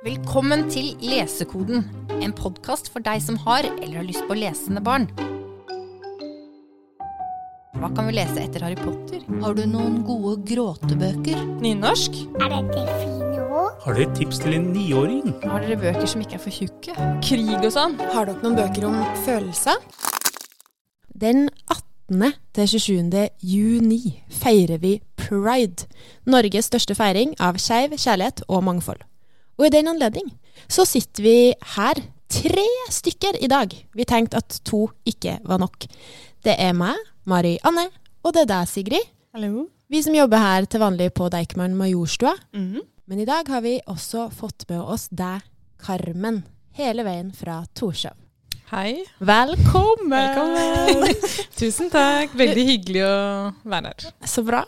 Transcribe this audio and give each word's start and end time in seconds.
Velkommen 0.00 0.62
til 0.72 0.94
Lesekoden, 1.04 1.82
en 2.24 2.32
podkast 2.32 2.86
for 2.88 3.04
deg 3.04 3.20
som 3.20 3.36
har 3.42 3.66
eller 3.68 3.98
har 3.98 4.06
lyst 4.06 4.22
på 4.24 4.32
lesende 4.38 4.80
barn. 4.80 5.02
Hva 7.76 7.90
kan 7.92 8.08
vi 8.08 8.14
lese 8.16 8.38
etter 8.40 8.64
Harry 8.64 8.78
Potter? 8.80 9.20
Har 9.42 9.58
du 9.58 9.66
noen 9.68 9.98
gode 10.08 10.38
gråtebøker? 10.48 11.42
Nynorsk? 11.60 12.16
Er 12.40 12.48
dette 12.54 12.86
fine 13.02 13.44
ord? 13.44 13.76
Har 13.84 13.98
dere 13.98 14.06
et 14.06 14.16
tips 14.22 14.40
til 14.40 14.56
en 14.56 14.70
niåring? 14.72 15.34
Har 15.44 15.66
dere 15.66 15.76
bøker 15.84 16.08
som 16.08 16.24
ikke 16.24 16.38
er 16.38 16.44
for 16.46 16.56
tjukke? 16.56 16.96
Krig 17.28 17.52
og 17.60 17.68
sånn? 17.76 17.98
Har 18.14 18.30
dere 18.30 18.40
noen 18.40 18.56
bøker 18.56 18.88
om 18.88 18.96
følelser? 19.26 19.84
Den 21.12 21.50
18. 21.68 22.32
til 22.56 22.72
27. 22.72 23.28
juni 23.44 24.00
feirer 24.32 24.80
vi 24.80 24.96
Pride, 25.20 25.92
Norges 26.24 26.72
største 26.72 26.96
feiring 26.96 27.36
av 27.36 27.60
skeiv 27.60 28.00
kjærlighet 28.00 28.46
og 28.48 28.64
mangfold. 28.64 29.04
Og 29.60 29.66
i 29.68 29.74
den 29.74 29.90
anledning 29.92 30.30
så 30.72 30.86
sitter 30.88 31.24
vi 31.24 31.36
her, 31.74 31.98
tre 32.32 32.64
stykker 32.88 33.36
i 33.44 33.48
dag. 33.50 33.74
Vi 33.92 34.06
tenkte 34.08 34.40
at 34.40 34.56
to 34.64 34.86
ikke 35.08 35.36
var 35.44 35.60
nok. 35.60 35.84
Det 36.40 36.54
er 36.56 36.72
meg, 36.76 36.96
Mari 37.28 37.58
Anne, 37.68 37.90
og 38.24 38.32
det 38.32 38.46
er 38.46 38.48
deg, 38.54 38.70
Sigrid. 38.70 39.10
Hallo? 39.36 39.66
Vi 39.90 40.00
som 40.00 40.16
jobber 40.16 40.40
her 40.40 40.68
til 40.70 40.80
vanlig 40.80 41.10
på 41.12 41.28
Deichman 41.32 41.76
Majorstua. 41.76 42.32
Mhm. 42.56 42.86
Men 43.10 43.20
i 43.20 43.26
dag 43.26 43.48
har 43.50 43.60
vi 43.60 43.80
også 43.90 44.28
fått 44.30 44.64
med 44.70 44.80
oss 44.80 45.08
deg, 45.10 45.42
Carmen, 45.82 46.44
hele 46.78 47.02
veien 47.02 47.32
fra 47.34 47.64
Torshov. 47.74 48.14
Hei. 48.70 49.02
Velkommen! 49.18 50.14
Velkommen. 50.14 51.16
Tusen 51.58 51.90
takk. 51.90 52.32
Veldig 52.38 52.66
hyggelig 52.68 53.02
å 53.02 53.14
være 53.66 53.90
her. 53.90 54.12
Så 54.30 54.46
bra. 54.46 54.62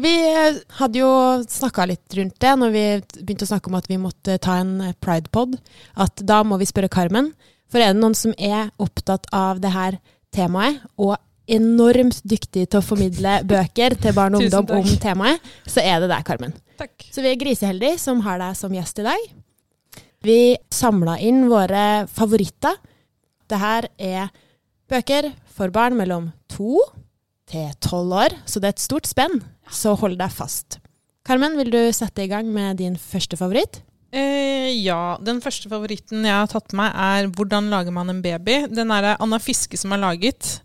Vi 0.00 0.12
eh, 0.24 0.60
hadde 0.78 1.02
jo 1.02 1.10
snakka 1.48 1.84
litt 1.90 2.14
rundt 2.16 2.38
det 2.40 2.52
når 2.56 2.70
vi 2.72 2.84
begynte 3.18 3.44
å 3.44 3.50
snakke 3.50 3.68
om 3.68 3.76
at 3.76 3.88
vi 3.90 3.98
måtte 4.00 4.38
ta 4.40 4.56
en 4.62 4.78
eh, 4.80 4.94
pridepod. 5.04 5.58
At 6.00 6.22
da 6.24 6.40
må 6.46 6.56
vi 6.60 6.68
spørre 6.68 6.92
Carmen. 6.92 7.32
For 7.72 7.80
er 7.80 7.92
det 7.92 8.00
noen 8.00 8.16
som 8.16 8.32
er 8.38 8.72
opptatt 8.80 9.28
av 9.36 9.60
det 9.60 9.72
her 9.72 9.98
temaet, 10.32 10.80
og 10.96 11.16
enormt 11.52 12.22
dyktig 12.28 12.68
til 12.70 12.80
å 12.80 12.84
formidle 12.84 13.40
bøker 13.52 13.96
til 14.00 14.16
barn 14.16 14.36
og 14.36 14.46
ungdom 14.46 14.72
om 14.78 14.88
temaet, 15.02 15.44
så 15.68 15.84
er 15.84 16.00
det 16.00 16.08
deg, 16.12 16.24
Carmen. 16.28 16.56
Takk. 16.80 17.08
Så 17.12 17.24
vi 17.24 17.32
er 17.32 17.40
griseheldige 17.40 18.00
som 18.00 18.22
har 18.24 18.40
deg 18.40 18.56
som 18.56 18.72
gjest 18.72 19.02
i 19.02 19.06
dag. 19.08 19.28
Vi 20.22 20.38
samla 20.72 21.18
inn 21.20 21.44
våre 21.50 22.06
favoritter. 22.12 22.78
Det 23.50 23.58
her 23.60 23.90
er 23.98 24.32
bøker 24.88 25.32
for 25.52 25.72
barn 25.74 25.98
mellom 25.98 26.30
to 26.52 26.78
til 27.52 27.72
tolv 27.84 28.16
år, 28.16 28.36
så 28.48 28.60
det 28.60 28.70
er 28.70 28.76
et 28.76 28.82
stort 28.82 29.08
spenn. 29.08 29.42
Så 29.72 29.94
hold 30.00 30.18
deg 30.20 30.32
fast. 30.32 30.80
Carmen, 31.26 31.54
vil 31.60 31.70
du 31.70 31.80
sette 31.94 32.24
i 32.24 32.30
gang 32.30 32.48
med 32.50 32.80
din 32.80 32.96
første 32.98 33.38
favoritt? 33.38 33.82
Eh, 34.12 34.68
ja, 34.82 35.16
den 35.24 35.40
første 35.40 35.70
favoritten 35.72 36.26
jeg 36.26 36.34
har 36.34 36.50
tatt 36.50 36.74
med 36.76 36.92
er 36.92 37.28
'Hvordan 37.28 37.70
lager 37.70 37.92
man 37.92 38.10
en 38.10 38.22
baby'. 38.22 38.68
Den 38.68 38.90
er 38.90 39.00
det 39.00 39.16
Anna 39.20 39.38
Fiske 39.38 39.78
som 39.78 39.90
har 39.92 39.98
laget. 39.98 40.60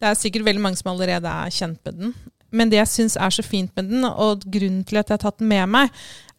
Det 0.00 0.08
er 0.08 0.14
sikkert 0.14 0.44
veldig 0.44 0.62
mange 0.62 0.76
som 0.76 0.90
allerede 0.90 1.28
er 1.28 1.50
kjent 1.50 1.78
med 1.84 1.94
den. 1.94 2.14
Men 2.50 2.70
det 2.70 2.80
jeg 2.80 2.88
syns 2.88 3.16
er 3.16 3.30
så 3.30 3.42
fint 3.42 3.70
med 3.76 3.90
den, 3.90 4.04
og 4.04 4.42
grunnen 4.42 4.84
til 4.84 4.98
at 4.98 5.08
jeg 5.08 5.18
har 5.20 5.30
tatt 5.30 5.38
den 5.38 5.48
med 5.48 5.68
meg, 5.68 5.90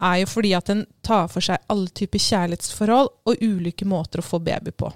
er 0.02 0.16
jo 0.16 0.26
fordi 0.26 0.52
at 0.58 0.68
den 0.68 0.86
tar 1.04 1.28
for 1.28 1.40
seg 1.40 1.62
alle 1.70 1.88
typer 1.88 2.20
kjærlighetsforhold 2.20 3.10
og 3.26 3.42
ulike 3.42 3.86
måter 3.86 4.20
å 4.20 4.26
få 4.26 4.40
baby 4.44 4.72
på. 4.72 4.92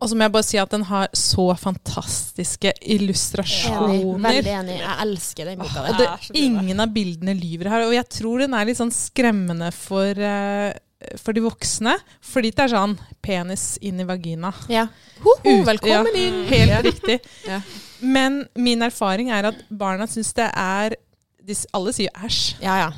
Og 0.00 0.08
så 0.08 0.16
må 0.16 0.24
jeg 0.24 0.32
bare 0.32 0.46
si 0.48 0.56
at 0.56 0.70
den 0.72 0.84
har 0.88 1.10
så 1.12 1.44
fantastiske 1.60 2.70
illustrasjoner. 2.80 3.90
Enig. 3.92 4.22
Veldig 4.24 4.52
enig. 4.62 4.76
Jeg 4.80 4.94
elsker 5.04 5.50
den 5.50 5.58
boka 5.60 5.82
Og 5.90 5.98
det, 5.98 6.06
ingen 6.40 6.80
av 6.80 6.92
bildene 6.94 7.34
lyver 7.36 7.68
her. 7.68 7.84
Og 7.88 7.92
jeg 7.92 8.08
tror 8.16 8.40
den 8.46 8.54
er 8.56 8.64
litt 8.68 8.78
sånn 8.80 8.92
skremmende 8.94 9.68
for, 9.76 10.16
uh, 10.16 10.72
for 11.20 11.36
de 11.36 11.42
voksne. 11.44 11.98
Fordi 12.24 12.52
det 12.56 12.64
er 12.64 12.72
sånn 12.72 12.96
penis 13.20 13.66
inn 13.84 14.00
i 14.00 14.06
vagina. 14.08 14.54
Ja. 14.72 14.86
Ho 15.20 15.34
Ut- 15.44 15.66
velkommen 15.68 16.16
ja, 16.16 16.22
inn! 16.30 16.40
Helt 16.48 16.88
riktig. 16.88 17.18
Ja. 17.44 17.60
Men 18.00 18.46
min 18.56 18.80
erfaring 18.86 19.28
er 19.36 19.50
at 19.50 19.60
barna 19.68 20.06
syns 20.08 20.32
det 20.38 20.48
er 20.56 20.96
de, 21.44 21.56
Alle 21.76 21.92
sier 21.92 22.08
æsj, 22.24 22.54
Ja, 22.64 22.78
ja. 22.86 22.88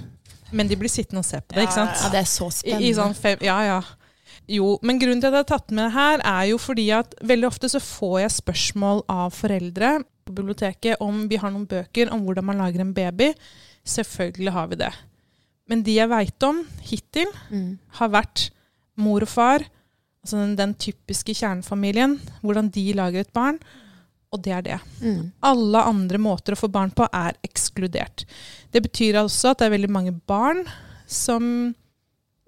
men 0.55 0.69
de 0.71 0.77
blir 0.79 0.91
sittende 0.91 1.23
og 1.23 1.27
se 1.27 1.41
på 1.41 1.55
det, 1.57 1.65
ikke 1.67 1.75
sant? 1.81 1.99
ja 1.99 2.09
det 2.13 2.21
er 2.21 2.29
så 2.31 2.47
I, 2.51 2.55
spennende. 2.61 2.87
i 2.87 2.95
sånn 2.95 3.15
fem, 3.17 3.43
ja, 3.43 3.57
ja. 3.67 3.81
Jo, 4.51 4.79
men 4.83 4.99
grunnen 4.99 5.21
til 5.23 5.29
at 5.31 5.37
jeg 5.39 5.45
har 5.45 5.51
tatt 5.53 5.71
med 5.71 5.85
det 5.87 5.95
her, 5.95 6.23
er 6.27 6.49
jo 6.51 6.59
fordi 6.59 6.89
at 6.97 7.15
veldig 7.23 7.47
ofte 7.47 7.69
så 7.71 7.81
får 7.83 8.17
jeg 8.25 8.35
spørsmål 8.41 9.05
av 9.13 9.31
foreldre 9.37 9.93
på 10.27 10.35
biblioteket 10.35 11.01
om 11.03 11.27
vi 11.31 11.39
har 11.41 11.51
noen 11.55 11.67
bøker 11.71 12.11
om 12.15 12.25
hvordan 12.27 12.45
man 12.51 12.59
lager 12.63 12.81
en 12.85 12.93
baby. 12.97 13.33
Selvfølgelig 13.87 14.53
har 14.55 14.67
vi 14.73 14.81
det. 14.83 14.91
Men 15.71 15.83
de 15.87 15.95
jeg 15.95 16.11
veit 16.11 16.43
om 16.49 16.65
hittil, 16.83 17.31
Mm. 17.51 17.79
har 17.99 18.09
vært 18.09 18.51
mor 18.97 19.23
og 19.23 19.29
far, 19.29 19.63
altså 20.23 20.37
den, 20.43 20.57
den 20.57 20.75
typiske 20.75 21.33
kjernefamilien, 21.35 22.19
hvordan 22.43 22.69
de 22.71 22.93
lager 22.99 23.21
et 23.21 23.33
barn, 23.33 23.59
og 24.33 24.43
det 24.43 24.53
er 24.53 24.63
det. 24.63 24.79
Mm. 25.01 25.33
Alle 25.43 25.83
andre 25.85 26.19
måter 26.19 26.53
å 26.55 26.59
få 26.61 26.69
barn 26.73 26.91
på 26.91 27.07
er 27.13 27.35
ekskludert. 27.45 28.25
Det 28.73 28.83
betyr 28.83 29.21
altså 29.23 29.51
at 29.53 29.59
det 29.59 29.67
er 29.67 29.75
veldig 29.79 29.91
mange 29.93 30.13
barn 30.27 30.65
som 31.07 31.75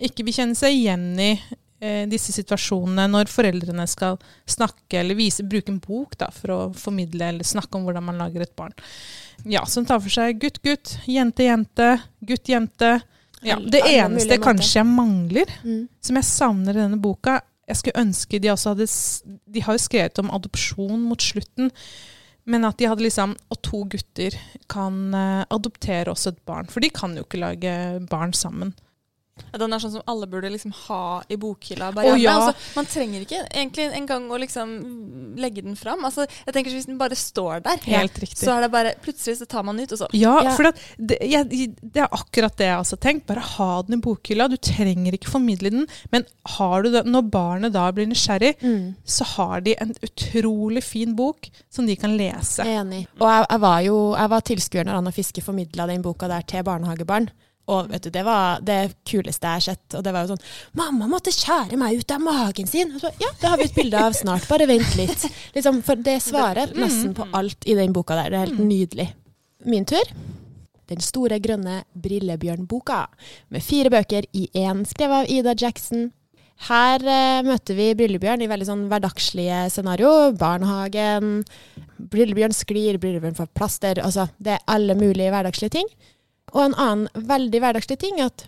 ikke 0.00 0.24
vil 0.24 0.34
kjenne 0.34 0.56
seg 0.58 0.72
igjen 0.74 1.10
i 1.20 1.32
disse 2.10 2.32
situasjonene 2.34 3.06
når 3.12 3.30
foreldrene 3.32 3.86
skal 3.90 4.18
snakke 4.48 5.00
eller 5.02 5.18
vise, 5.18 5.44
bruke 5.46 5.72
en 5.72 5.80
bok 5.84 6.16
da, 6.20 6.30
for 6.34 6.54
å 6.54 6.58
formidle 6.78 7.28
eller 7.32 7.44
snakke 7.48 7.76
om 7.78 7.84
hvordan 7.88 8.06
man 8.08 8.20
lager 8.22 8.44
et 8.46 8.54
barn. 8.56 8.72
Ja, 9.44 9.64
Som 9.68 9.84
tar 9.88 10.00
for 10.00 10.12
seg 10.14 10.38
gutt, 10.40 10.60
gutt, 10.64 10.94
jente, 11.10 11.44
jente, 11.48 11.88
gutt, 12.24 12.48
jente. 12.48 12.94
Ja, 13.44 13.58
det 13.60 13.82
eneste 13.90 14.38
kanskje 14.40 14.80
jeg 14.80 14.88
mangler, 14.88 15.50
Mm. 15.64 15.88
som 16.00 16.16
jeg 16.16 16.24
savner 16.24 16.70
i 16.78 16.80
denne 16.86 17.00
boka 17.00 17.40
Jeg 17.66 17.76
skulle 17.76 18.00
ønske 18.04 18.38
de 18.40 18.48
også 18.52 18.72
hadde 18.74 18.86
De 19.52 19.60
har 19.64 19.72
jo 19.76 19.80
skrevet 19.84 20.18
om 20.20 20.30
adopsjon 20.30 21.00
mot 21.00 21.18
slutten. 21.20 21.70
Men 22.46 22.64
at 22.68 22.76
de 22.76 22.84
hadde 22.90 23.00
liksom 23.04 23.34
Og 23.52 23.60
to 23.64 23.84
gutter 23.88 24.36
kan 24.68 24.98
eh, 25.14 25.44
adoptere 25.50 26.12
også 26.12 26.32
et 26.34 26.42
barn. 26.44 26.66
For 26.68 26.80
de 26.84 26.90
kan 26.90 27.16
jo 27.16 27.24
ikke 27.24 27.40
lage 27.40 27.74
barn 28.10 28.32
sammen. 28.36 28.74
Ja, 29.52 29.58
Den 29.58 29.72
er 29.74 29.80
sånn 29.82 29.90
som 29.96 30.02
alle 30.06 30.28
burde 30.30 30.46
liksom 30.50 30.70
ha 30.86 31.22
i 31.28 31.34
bokhylla. 31.36 31.88
Bare, 31.94 32.12
Å, 32.12 32.18
ja. 32.18 32.30
Men 32.38 32.48
altså, 32.54 32.74
man 32.76 32.86
trenger 32.86 33.22
ikke 33.24 33.40
egentlig 33.50 33.86
engang 33.98 34.28
å 34.30 34.38
liksom 34.38 34.74
legge 35.42 35.62
den 35.64 35.74
fram. 35.78 36.04
Altså, 36.06 36.26
jeg 36.46 36.54
tenker 36.54 36.70
så 36.70 36.78
Hvis 36.78 36.86
den 36.86 36.98
bare 37.00 37.16
står 37.18 37.62
der, 37.64 37.80
Helt 37.82 38.18
riktig. 38.22 38.38
så 38.38 38.52
er 38.56 38.60
det 38.62 38.70
bare 38.70 38.92
Plutselig 39.02 39.38
så 39.40 39.46
tar 39.50 39.64
man 39.66 39.76
den 39.76 39.86
ut, 39.88 39.92
og 39.96 39.98
så 40.04 40.08
Ja, 40.14 40.36
Ja. 40.44 40.54
for 40.54 40.68
at 40.70 40.78
det, 40.98 41.18
jeg, 41.22 41.48
det 41.82 42.02
er 42.04 42.08
akkurat 42.14 42.54
det 42.56 42.66
jeg 42.68 42.78
også 42.78 42.94
har 42.98 43.02
tenkt. 43.08 43.26
Bare 43.26 43.40
ha 43.40 43.82
den 43.82 43.98
i 43.98 44.02
bokhylla. 44.02 44.48
Du 44.50 44.56
trenger 44.56 45.12
ikke 45.18 45.30
formidle 45.34 45.70
den. 45.70 45.86
Men 46.12 46.24
har 46.56 46.82
du 46.86 46.90
det, 46.94 47.04
når 47.06 47.30
barnet 47.30 47.72
da 47.74 47.90
blir 47.90 48.06
nysgjerrig, 48.06 48.54
Mm. 48.62 48.94
så 49.04 49.24
har 49.34 49.60
de 49.60 49.74
en 49.80 49.94
utrolig 50.02 50.82
fin 50.84 51.14
bok 51.16 51.50
som 51.70 51.86
de 51.86 51.96
kan 51.96 52.16
lese. 52.16 52.62
Enig. 52.62 53.06
Og 53.20 53.26
jeg, 53.28 53.46
jeg 53.50 53.60
var 53.60 53.80
jo 53.82 53.96
jeg 54.14 54.30
var 54.30 54.40
tilskuer 54.40 54.84
når 54.86 54.94
Anna 55.00 55.10
Fiske 55.10 55.42
formidla 55.42 55.86
den 55.90 56.02
boka 56.02 56.28
der 56.28 56.42
til 56.42 56.62
barnehagebarn. 56.62 57.30
Og 57.72 57.88
vet 57.88 58.04
du, 58.04 58.10
det 58.12 58.24
var 58.26 58.60
det 58.64 58.78
kuleste 59.08 59.48
jeg 59.48 59.60
har 59.60 59.64
sett. 59.64 59.96
Og 59.96 60.04
det 60.04 60.12
var 60.12 60.26
jo 60.26 60.34
sånn 60.34 60.44
'Mamma 60.76 61.08
måtte 61.08 61.32
skjære 61.32 61.78
meg 61.80 62.00
ut 62.00 62.10
av 62.12 62.20
magen 62.20 62.66
sin!' 62.68 62.98
Så, 63.00 63.10
ja, 63.20 63.30
det 63.40 63.48
har 63.48 63.56
vi 63.56 63.64
et 63.64 63.74
bilde 63.74 63.98
av 64.00 64.12
snart. 64.12 64.48
Bare 64.48 64.66
vent 64.68 64.96
litt. 64.96 65.26
Liksom, 65.54 65.82
for 65.82 65.96
det 65.96 66.20
svarer 66.22 66.74
nesten 66.76 67.14
på 67.14 67.28
alt 67.32 67.64
i 67.66 67.74
den 67.74 67.92
boka 67.92 68.14
der. 68.14 68.30
Det 68.30 68.36
er 68.36 68.46
helt 68.46 68.60
nydelig. 68.60 69.08
Min 69.64 69.84
tur. 69.84 70.04
Den 70.86 71.00
store 71.00 71.38
grønne 71.40 71.84
brillebjørnboka, 71.96 73.06
med 73.48 73.62
fire 73.62 73.88
bøker 73.88 74.26
i 74.36 74.50
én, 74.52 74.84
skrevet 74.84 75.24
av 75.24 75.30
Ida 75.32 75.54
Jackson. 75.56 76.10
Her 76.68 77.02
eh, 77.02 77.42
møter 77.42 77.74
vi 77.74 77.94
Brillebjørn 77.98 78.44
i 78.44 78.48
veldig 78.50 78.66
sånn 78.68 78.84
hverdagslige 78.90 79.64
scenario. 79.74 80.32
Barnehagen, 80.38 81.42
Brillebjørn 81.98 82.54
sklir, 82.54 83.00
Brillebjørn 83.02 83.36
får 83.40 83.50
plaster. 83.56 84.00
Altså, 84.04 84.28
det 84.38 84.54
er 84.54 84.68
alle 84.70 84.94
mulige 84.98 85.32
hverdagslige 85.34 85.80
ting. 85.80 85.90
Og 86.52 86.60
en 86.64 86.74
annen 86.74 87.08
veldig 87.14 87.60
hverdagslig 87.60 87.98
ting 87.98 88.20
er 88.20 88.26
at 88.30 88.44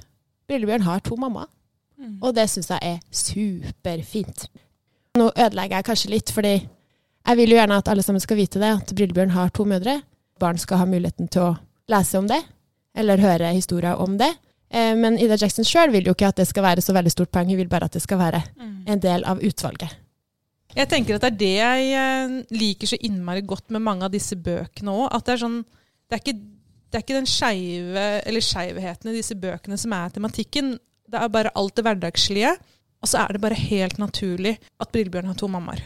Brillebjørn 0.47 0.85
har 0.87 1.01
to 1.01 1.17
mammaer. 1.17 1.49
Mm. 1.99 2.19
Og 2.23 2.35
det 2.37 2.45
syns 2.53 2.69
jeg 2.71 2.79
er 2.83 2.99
superfint. 3.11 4.47
Nå 5.17 5.31
ødelegger 5.33 5.79
jeg 5.81 5.87
kanskje 5.89 6.11
litt, 6.13 6.31
fordi 6.35 6.55
jeg 6.61 7.39
vil 7.41 7.51
jo 7.55 7.59
gjerne 7.59 7.79
at 7.81 7.89
alle 7.89 8.05
sammen 8.05 8.21
skal 8.23 8.37
vite 8.39 8.61
det, 8.63 8.73
at 8.83 8.93
Brillebjørn 8.95 9.33
har 9.35 9.49
to 9.57 9.65
mødre. 9.69 10.01
Barn 10.39 10.59
skal 10.61 10.83
ha 10.83 10.87
muligheten 10.89 11.31
til 11.33 11.43
å 11.49 11.55
lese 11.91 12.19
om 12.21 12.29
det, 12.29 12.43
eller 12.95 13.23
høre 13.23 13.55
historier 13.57 13.97
om 14.03 14.19
det. 14.21 14.29
Eh, 14.71 14.95
Men 14.95 15.17
Ida 15.19 15.37
Jackson 15.41 15.65
sjøl 15.65 15.91
vil 15.95 16.05
jo 16.11 16.15
ikke 16.15 16.29
at 16.29 16.37
det 16.37 16.47
skal 16.51 16.63
være 16.67 16.83
så 16.85 16.93
veldig 16.93 17.13
stort 17.15 17.31
poeng, 17.33 17.49
hun 17.49 17.57
vil 17.57 17.69
bare 17.73 17.85
at 17.89 17.93
det 17.97 18.03
skal 18.03 18.19
være 18.19 18.43
Mm. 18.57 18.83
en 18.87 19.01
del 19.01 19.25
av 19.25 19.39
utvalget. 19.41 19.97
Jeg 20.77 20.89
tenker 20.89 21.15
at 21.15 21.23
det 21.23 21.33
er 21.33 21.39
det 21.39 21.57
jeg 21.57 21.93
eh, 21.97 22.43
liker 22.51 22.87
så 22.87 22.97
innmari 23.01 23.41
godt 23.41 23.71
med 23.71 23.81
mange 23.83 24.05
av 24.05 24.11
disse 24.13 24.37
bøkene 24.37 24.93
òg. 24.93 25.09
At 25.15 25.25
det 25.25 25.33
er 25.35 25.47
sånn 25.47 25.65
Det 26.11 26.15
er 26.15 26.21
ikke, 26.33 26.41
det 26.91 26.99
er 26.99 27.05
ikke 27.05 27.19
den 27.19 27.29
skeive 27.31 28.07
eller 28.23 28.45
skeivheten 28.45 29.11
i 29.11 29.19
disse 29.19 29.37
bøkene 29.39 29.79
som 29.81 29.95
er 29.97 30.15
tematikken. 30.15 30.77
Det 31.07 31.21
er 31.21 31.33
bare 31.33 31.55
alt 31.59 31.77
det 31.77 31.85
hverdagslige. 31.87 32.55
Og 33.05 33.11
så 33.11 33.21
er 33.23 33.37
det 33.37 33.43
bare 33.43 33.59
helt 33.59 34.01
naturlig 34.03 34.57
at 34.83 34.91
Brillebjørn 34.95 35.29
har 35.31 35.39
to 35.39 35.51
mammaer. 35.51 35.85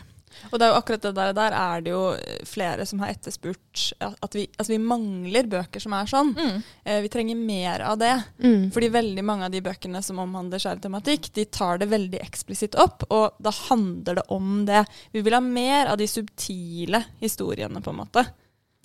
Og 0.48 0.56
det 0.56 0.64
er 0.64 0.70
jo 0.70 0.78
akkurat 0.78 1.02
det 1.04 1.10
der, 1.16 1.32
der 1.36 1.54
er 1.56 1.82
det 1.84 1.92
jo 1.92 2.02
flere 2.48 2.84
som 2.86 3.00
har 3.02 3.10
etterspurt 3.12 3.82
at 3.98 4.14
at 4.24 4.36
vi, 4.36 4.44
altså 4.56 4.72
vi 4.72 4.78
mangler 4.82 5.48
bøker 5.50 5.82
som 5.82 5.94
er 5.96 6.08
sånn. 6.10 6.30
Mm. 6.36 6.62
Eh, 6.84 7.00
vi 7.04 7.10
trenger 7.12 7.40
mer 7.40 7.84
av 7.88 7.98
det. 8.00 8.12
Mm. 8.38 8.70
Fordi 8.74 8.92
veldig 8.94 9.24
mange 9.26 9.48
av 9.48 9.54
de 9.54 9.62
bøkene 9.64 10.02
som 10.06 10.22
omhandler 10.22 10.62
skeiv 10.62 10.80
tematikk, 10.84 11.32
de 11.36 11.46
tar 11.50 11.82
det 11.82 11.90
veldig 11.90 12.22
eksplisitt 12.22 12.78
opp, 12.80 13.04
og 13.10 13.40
da 13.42 13.52
handler 13.66 14.20
det 14.20 14.26
om 14.32 14.62
det. 14.68 14.84
Vi 15.12 15.24
vil 15.26 15.36
ha 15.36 15.42
mer 15.44 15.92
av 15.92 15.98
de 16.00 16.08
subtile 16.10 17.02
historiene, 17.20 17.82
på 17.82 17.92
en 17.92 18.00
måte. 18.04 18.26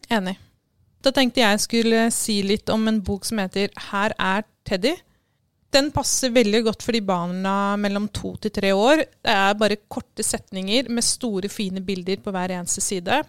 Enig. 0.10 0.38
Da 1.06 1.12
tenkte 1.14 1.44
jeg 1.44 1.62
skulle 1.62 2.08
si 2.14 2.40
litt 2.46 2.70
om 2.74 2.88
en 2.90 3.02
bok 3.06 3.28
som 3.28 3.38
heter 3.44 3.70
Her 3.92 4.16
er 4.18 4.46
Teddy. 4.66 4.96
Den 5.76 5.92
passer 5.94 6.32
veldig 6.34 6.64
godt 6.66 6.86
for 6.86 6.96
de 6.96 7.02
barna 7.06 7.76
mellom 7.78 8.08
to 8.16 8.32
til 8.42 8.54
tre 8.56 8.72
år. 8.74 9.04
Det 9.22 9.34
er 9.34 9.58
bare 9.60 9.78
korte 9.92 10.24
setninger 10.26 10.90
med 10.90 11.06
store, 11.06 11.52
fine 11.52 11.84
bilder 11.86 12.24
på 12.24 12.34
hver 12.34 12.56
eneste 12.56 12.82
side. 12.82 13.20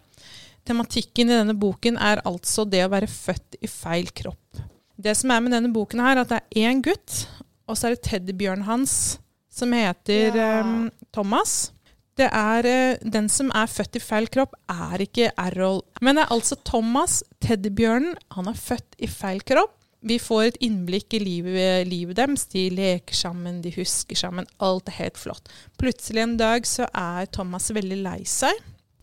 Tematikken 0.66 1.28
i 1.28 1.36
denne 1.36 1.56
boken 1.58 1.98
er 2.00 2.22
altså 2.26 2.64
det 2.64 2.84
å 2.86 2.92
være 2.94 3.10
født 3.10 3.58
i 3.60 3.68
feil 3.70 4.08
kropp. 4.14 4.62
Det 4.96 5.12
som 5.18 5.34
er 5.34 5.42
med 5.44 5.52
denne 5.52 5.72
boken, 5.74 6.00
her, 6.00 6.16
er 6.16 6.24
at 6.24 6.32
det 6.32 6.40
er 6.40 6.70
én 6.70 6.80
gutt, 6.82 7.26
og 7.68 7.76
så 7.76 7.90
er 7.90 7.96
det 7.96 8.06
teddybjørnen 8.06 8.64
hans 8.66 9.18
som 9.52 9.72
heter 9.76 10.36
Ja. 10.36 10.62
um, 10.64 10.88
Thomas. 11.12 11.72
Det 12.16 12.28
er 12.32 12.66
eh, 12.68 12.98
Den 13.02 13.28
som 13.32 13.50
er 13.54 13.68
født 13.68 13.98
i 13.98 14.02
feil 14.02 14.28
kropp, 14.32 14.56
er 14.72 15.04
ikke 15.04 15.32
Errol. 15.36 15.82
Men 16.00 16.16
det 16.16 16.26
er 16.26 16.36
altså 16.36 16.56
Thomas, 16.64 17.22
teddybjørnen. 17.44 18.16
Han 18.36 18.48
er 18.48 18.56
født 18.60 18.96
i 18.98 19.10
feil 19.10 19.42
kropp. 19.46 19.74
Vi 20.06 20.18
får 20.22 20.42
et 20.44 20.58
innblikk 20.62 21.16
i 21.16 21.20
livet, 21.22 21.88
livet 21.88 22.18
deres. 22.18 22.46
De 22.52 22.68
leker 22.70 23.16
sammen, 23.16 23.58
de 23.64 23.72
husker 23.74 24.18
sammen. 24.18 24.46
Alt 24.62 24.90
er 24.92 25.00
helt 25.00 25.18
flott. 25.18 25.50
Plutselig 25.80 26.22
en 26.22 26.36
dag 26.40 26.68
så 26.68 26.86
er 26.92 27.26
Thomas 27.34 27.72
veldig 27.74 27.98
lei 28.04 28.20
seg. 28.28 28.60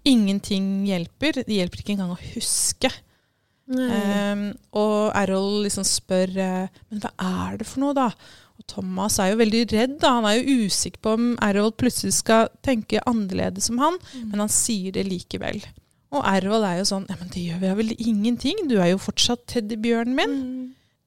Ingenting 0.07 0.85
hjelper. 0.87 1.43
Det 1.43 1.57
hjelper 1.57 1.83
ikke 1.83 1.97
engang 1.97 2.13
å 2.15 2.21
huske. 2.33 2.91
Um, 3.63 4.49
og 4.75 5.13
Errol 5.15 5.61
liksom 5.63 5.85
spør 5.87 6.33
eh, 6.35 6.81
Men 6.91 6.99
hva 6.99 7.13
er 7.47 7.61
det 7.61 7.67
for 7.69 7.79
noe, 7.79 7.95
da? 7.95 8.09
Thomas 8.71 9.19
er 9.21 9.31
jo 9.33 9.39
veldig 9.41 9.63
redd. 9.71 9.95
da. 10.01 10.15
Han 10.17 10.27
er 10.29 10.39
jo 10.39 10.65
usikker 10.65 11.01
på 11.03 11.15
om 11.17 11.29
Errol 11.43 11.71
plutselig 11.77 12.15
skal 12.19 12.51
tenke 12.65 13.01
annerledes 13.09 13.69
som 13.69 13.79
han, 13.81 13.97
men 14.29 14.43
han 14.43 14.51
sier 14.51 14.95
det 14.95 15.05
likevel. 15.09 15.61
Og 16.13 16.21
Errol 16.29 16.65
er 16.67 16.77
jo 16.79 16.85
sånn 16.91 17.07
Ja, 17.09 17.17
men 17.19 17.31
det 17.33 17.41
gjør 17.41 17.61
vi 17.63 17.73
vel 17.81 17.95
ingenting. 17.97 18.67
Du 18.69 18.77
er 18.79 18.91
jo 18.91 19.01
fortsatt 19.01 19.47
teddybjørnen 19.49 20.15
min. 20.17 20.35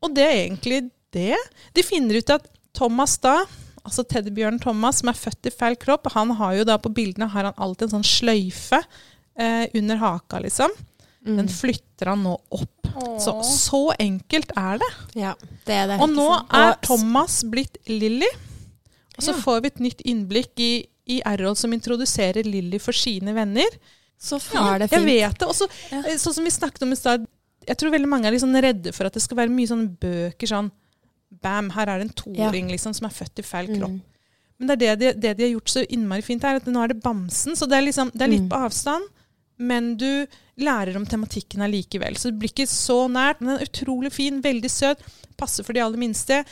Og 0.03 0.15
det 0.17 0.25
er 0.27 0.41
egentlig 0.47 0.81
det. 1.15 1.37
De 1.75 1.85
finner 1.87 2.19
ut 2.19 2.33
at 2.35 2.49
Thomas 2.77 3.17
da, 3.23 3.39
altså 3.87 4.05
teddybjørnen 4.05 4.61
Thomas, 4.61 5.01
som 5.01 5.09
er 5.13 5.19
født 5.19 5.49
i 5.49 5.55
feil 5.55 5.79
kropp, 5.81 6.11
han 6.13 6.35
har 6.37 6.59
jo 6.59 6.67
da 6.69 6.77
på 6.83 6.93
bildene 6.93 7.31
har 7.33 7.49
han 7.49 7.57
alltid 7.57 7.87
en 7.89 7.95
sånn 7.99 8.11
sløyfe 8.11 8.83
eh, 9.39 9.65
under 9.79 10.03
haka, 10.03 10.43
liksom. 10.45 10.75
Mm. 11.27 11.37
Den 11.41 11.49
flytter 11.51 12.07
han 12.13 12.23
nå 12.23 12.37
opp. 12.55 12.73
Så, 13.21 13.33
så 13.45 13.81
enkelt 14.01 14.53
er 14.57 14.79
det. 14.81 14.91
Ja, 15.21 15.35
det 15.67 15.75
er 15.75 15.87
det. 15.91 15.97
Og 16.01 16.09
nå 16.15 16.27
sant? 16.33 16.53
er 16.55 16.77
Thomas 16.87 17.41
blitt 17.45 17.77
Lilly. 17.91 18.29
Og 19.19 19.25
så 19.25 19.33
Ja. 19.35 19.41
får 19.43 19.61
vi 19.65 19.67
et 19.73 19.81
nytt 19.81 20.01
innblikk 20.07 20.53
i, 20.63 20.71
i 21.09 21.21
Errol 21.27 21.57
som 21.57 21.73
introduserer 21.73 22.45
Lilly 22.47 22.79
for 22.79 22.93
sine 22.97 23.35
venner. 23.37 23.69
Så 24.19 24.39
Ja, 24.55 24.79
det 24.79 24.89
fint. 24.91 25.03
Jeg 25.03 25.21
vet 25.29 25.39
det. 25.39 25.49
Og 25.49 25.55
så, 25.55 25.69
Ja. 25.91 25.99
eh, 26.07 26.17
sånn 26.17 26.35
som 26.35 26.45
vi 26.45 26.51
snakket 26.51 26.83
om 26.83 26.93
i 26.93 26.97
stad, 26.97 27.27
jeg 27.67 27.77
tror 27.77 27.91
veldig 27.91 28.09
mange 28.09 28.27
er 28.31 28.39
sånn 28.39 28.57
redde 28.63 28.93
for 28.95 29.05
at 29.07 29.13
det 29.13 29.23
skal 29.23 29.37
være 29.43 29.51
mye 29.53 29.67
sånne 29.69 29.97
bøker 29.99 30.47
sånn 30.49 30.71
Bam, 31.43 31.69
her 31.71 31.89
er 31.91 31.99
det 31.99 32.07
en 32.07 32.15
toåring 32.23 32.69
liksom, 32.71 32.95
som 32.95 33.07
er 33.09 33.11
født 33.13 33.41
i 33.41 33.43
feil 33.43 33.67
kropp. 33.67 33.91
Mm. 33.91 34.01
Men 34.61 34.69
det, 34.69 34.83
er 34.89 34.97
det, 34.97 34.99
de, 34.99 35.21
det 35.21 35.37
de 35.37 35.43
har 35.43 35.51
gjort 35.61 35.69
så 35.69 35.83
innmari 35.91 36.23
fint, 36.23 36.45
er 36.45 36.57
at 36.61 36.65
nå 36.71 36.83
er 36.85 36.89
det 36.95 37.03
bamsen. 37.03 37.53
Så 37.59 37.67
det 37.69 37.77
er, 37.77 37.83
liksom, 37.83 38.11
det 38.15 38.23
er 38.23 38.29
litt 38.31 38.47
Mm. 38.47 38.49
på 38.49 38.61
avstand, 38.65 39.05
men 39.59 39.97
du 39.97 40.27
lærer 40.59 40.97
om 40.97 41.05
tematikken 41.07 41.61
allikevel. 41.67 42.17
Så 42.17 42.31
det 42.31 42.39
blir 42.41 42.53
ikke 42.55 42.67
så 42.71 43.03
nært. 43.13 43.41
Men 43.41 43.55
den 43.55 43.61
er 43.61 43.69
utrolig 43.69 44.13
fin, 44.13 44.41
veldig 44.45 44.71
søt, 44.73 45.03
passer 45.37 45.65
for 45.67 45.77
de 45.77 45.83
aller 45.85 46.01
minste. 46.01 46.43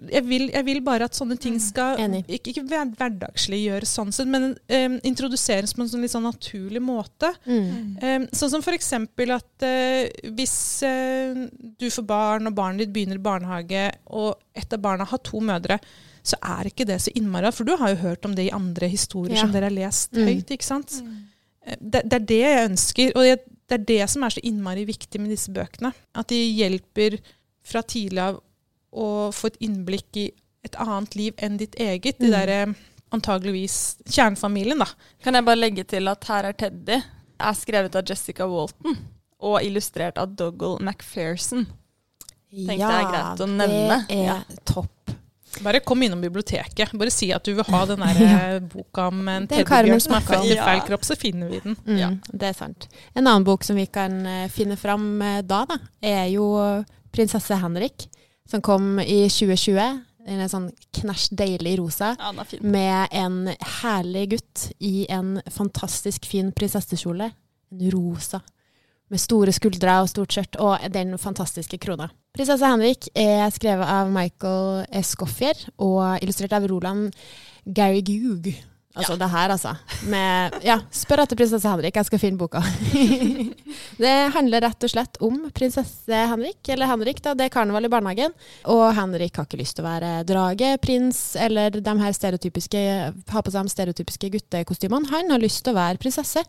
Jeg 0.00 0.24
vil, 0.24 0.46
jeg 0.48 0.64
vil 0.64 0.78
bare 0.80 1.04
at 1.04 1.12
sånne 1.12 1.36
ting 1.36 1.58
skal 1.60 1.98
Enig. 2.00 2.22
ikke, 2.24 2.54
ikke 2.54 2.62
hver- 2.70 2.94
hverdagsliggjøres 2.96 3.90
sånn 3.98 4.12
sett, 4.16 4.30
men 4.32 4.54
um, 4.56 4.94
introduseres 5.04 5.74
på 5.76 5.82
en 5.84 5.90
sånn 5.92 6.00
litt 6.00 6.14
sånn 6.14 6.24
naturlig 6.24 6.80
måte. 6.80 7.28
Mm. 7.44 7.98
Um, 8.00 8.24
sånn 8.32 8.48
som 8.54 8.64
for 8.64 8.72
eksempel 8.72 9.34
at 9.36 9.66
uh, 9.68 10.08
hvis 10.38 10.54
uh, 10.88 11.42
du 11.76 11.90
får 11.92 12.06
barn, 12.08 12.48
og 12.48 12.56
barnet 12.56 12.86
ditt 12.86 12.94
begynner 12.96 13.20
i 13.20 13.26
barnehage, 13.28 13.84
og 14.08 14.40
et 14.56 14.72
av 14.72 14.80
barna 14.88 15.04
har 15.04 15.20
to 15.20 15.36
mødre, 15.44 15.76
så 16.24 16.40
er 16.56 16.72
ikke 16.72 16.84
det 16.88 16.96
så 17.04 17.12
innmari 17.16 17.52
For 17.52 17.64
du 17.68 17.76
har 17.80 17.92
jo 17.92 18.00
hørt 18.02 18.24
om 18.28 18.34
det 18.36 18.48
i 18.48 18.56
andre 18.56 18.88
historier 18.92 19.36
Ja. 19.36 19.44
som 19.44 19.52
dere 19.52 19.68
har 19.68 19.76
lest 19.76 20.12
Mm. 20.16 20.24
høyt. 20.32 20.50
ikke 20.56 20.64
sant? 20.64 20.96
Mm. 21.04 21.26
Det, 21.78 22.02
det 22.08 22.16
er 22.16 22.24
det 22.24 22.40
jeg 22.40 22.68
ønsker, 22.70 23.12
og 23.20 23.24
jeg, 23.28 23.38
det 23.70 23.78
er 23.78 23.84
det 23.88 24.04
som 24.10 24.24
er 24.26 24.34
så 24.34 24.42
innmari 24.46 24.84
viktig 24.88 25.20
med 25.22 25.30
disse 25.32 25.52
bøkene. 25.54 25.92
At 26.18 26.28
de 26.32 26.38
hjelper 26.58 27.18
fra 27.66 27.82
tidlig 27.86 28.22
av 28.24 28.40
å 28.92 29.06
få 29.34 29.52
et 29.52 29.60
innblikk 29.62 30.18
i 30.18 30.26
et 30.66 30.76
annet 30.82 31.14
liv 31.16 31.34
enn 31.38 31.56
ditt 31.60 31.76
eget. 31.80 32.18
De 32.18 32.26
Mm. 32.26 32.32
der 32.34 32.46
derre 32.46 32.74
antageligvis 33.12 33.76
kjernefamilien, 34.06 34.78
da. 34.78 34.86
Kan 35.22 35.34
jeg 35.34 35.44
bare 35.46 35.58
legge 35.60 35.84
til 35.86 36.08
at 36.08 36.24
her 36.30 36.44
er 36.50 36.52
Teddy 36.52 36.98
er 37.40 37.54
skrevet 37.58 37.96
av 37.96 38.04
Jessica 38.06 38.46
Walton 38.46 38.98
og 39.40 39.62
illustrert 39.64 40.18
av 40.18 40.34
Dougal 40.36 40.78
McPherson. 40.80 41.66
Tenkte 42.50 42.76
jeg 42.76 42.90
er 42.90 43.10
greit 43.12 43.40
å 43.40 43.48
nevne. 43.48 44.06
Det 44.08 44.16
er 44.18 44.24
Ja. 44.26 44.42
topp. 44.64 45.14
Bare 45.64 45.80
kom 45.84 46.02
innom 46.02 46.20
biblioteket. 46.22 46.92
Bare 46.98 47.10
si 47.14 47.30
at 47.34 47.44
du 47.44 47.54
vil 47.58 47.66
ha 47.66 47.80
den 47.90 48.04
der 48.04 48.20
eh, 48.26 48.58
boka 48.62 49.08
om 49.10 49.22
en 49.28 49.48
Det 49.50 49.62
er 49.62 49.68
teddybjørn 49.68 50.04
som 50.04 50.16
er 50.18 50.26
født 50.28 50.52
i 50.52 50.58
feil 50.60 50.82
kropp, 50.86 51.06
så 51.08 51.16
finner 51.18 51.50
vi 51.50 51.62
den. 51.64 51.76
Mm, 51.86 51.96
Ja. 52.00 52.10
Det 52.30 52.52
er 52.52 52.56
sant. 52.58 52.88
En 53.14 53.26
annen 53.26 53.46
bok 53.48 53.66
som 53.66 53.78
vi 53.78 53.86
kan 53.90 54.20
eh, 54.26 54.46
finne 54.52 54.78
fram 54.80 55.10
eh, 55.22 55.40
da, 55.42 55.64
da, 55.68 55.80
er 56.02 56.28
jo 56.34 56.46
'Prinsesse 57.10 57.58
Henrik', 57.58 58.06
som 58.48 58.62
kom 58.62 59.00
i 59.02 59.26
2020. 59.28 60.04
Den 60.26 60.40
er 60.44 60.50
sånn 60.52 60.68
knæsj 60.94 61.30
deilig 61.34 61.78
rosa. 61.80 62.12
Ja. 62.18 62.30
Med 62.62 63.08
en 63.10 63.48
herlig 63.80 64.28
gutt 64.36 64.68
i 64.78 65.06
en 65.10 65.40
fantastisk 65.50 66.28
fin 66.28 66.52
prinsessekjole. 66.52 67.32
En 67.72 67.90
rosa. 67.90 68.42
Med 69.10 69.18
store 69.18 69.52
skuldre 69.52 69.96
og 70.04 70.08
stort 70.08 70.36
skjørt, 70.36 70.56
og 70.62 70.78
den 70.94 71.18
fantastiske 71.18 71.78
krona. 71.82 72.06
'Prinsesse 72.30 72.66
Henrik' 72.66 73.08
er 73.18 73.50
skrevet 73.50 73.82
av 73.90 74.10
Michael 74.10 74.84
Escoffier 75.00 75.58
og 75.78 76.22
illustrert 76.22 76.52
av 76.54 76.68
Roland 76.70 77.10
Gary 77.66 78.04
Gug. 78.06 78.52
Altså 78.98 79.14
det 79.14 79.28
her, 79.30 79.52
altså. 79.54 79.70
Med, 80.10 80.56
ja, 80.66 80.80
spør 80.90 81.22
etter 81.22 81.38
prinsesse 81.38 81.70
Henrik, 81.70 81.94
jeg 81.94 82.08
skal 82.08 82.18
finne 82.18 82.40
boka. 82.40 82.58
det 84.02 84.14
handler 84.34 84.64
rett 84.66 84.86
og 84.86 84.90
slett 84.90 85.20
om 85.22 85.36
prinsesse 85.54 86.22
Henrik, 86.32 86.58
eller 86.74 86.90
Henrik, 86.90 87.20
da. 87.22 87.36
Det 87.38 87.46
er 87.46 87.52
karneval 87.54 87.86
i 87.86 87.92
barnehagen. 87.92 88.34
Og 88.72 88.82
Henrik 88.98 89.38
har 89.38 89.46
ikke 89.46 89.60
lyst 89.60 89.78
til 89.78 89.86
å 89.86 89.88
være 89.88 90.10
drage, 90.26 90.72
prins 90.82 91.20
eller 91.38 91.78
de 91.78 91.94
her 92.02 92.16
stereotypiske, 92.18 92.82
ha 93.30 93.44
på 93.46 93.54
seg 93.54 93.70
de 93.70 93.74
stereotypiske 93.76 94.32
guttekostymene. 94.34 95.12
Han 95.14 95.30
har 95.36 95.44
lyst 95.44 95.62
til 95.62 95.76
å 95.76 95.78
være 95.78 96.02
prinsesse. 96.02 96.42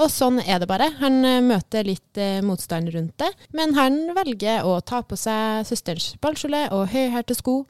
Og 0.00 0.08
sånn 0.08 0.40
er 0.40 0.62
det 0.62 0.70
bare. 0.70 0.88
Han 1.02 1.20
eh, 1.28 1.42
møter 1.44 1.84
litt 1.84 2.16
eh, 2.16 2.40
motstand 2.40 2.88
rundt 2.94 3.18
det, 3.20 3.28
men 3.52 3.76
han 3.76 4.00
velger 4.16 4.64
å 4.64 4.78
ta 4.80 5.02
på 5.04 5.18
seg 5.20 5.68
søsterens 5.68 6.14
ballkjole 6.24 6.70
og 6.72 6.88
høyhælte 6.94 7.36
sko. 7.36 7.60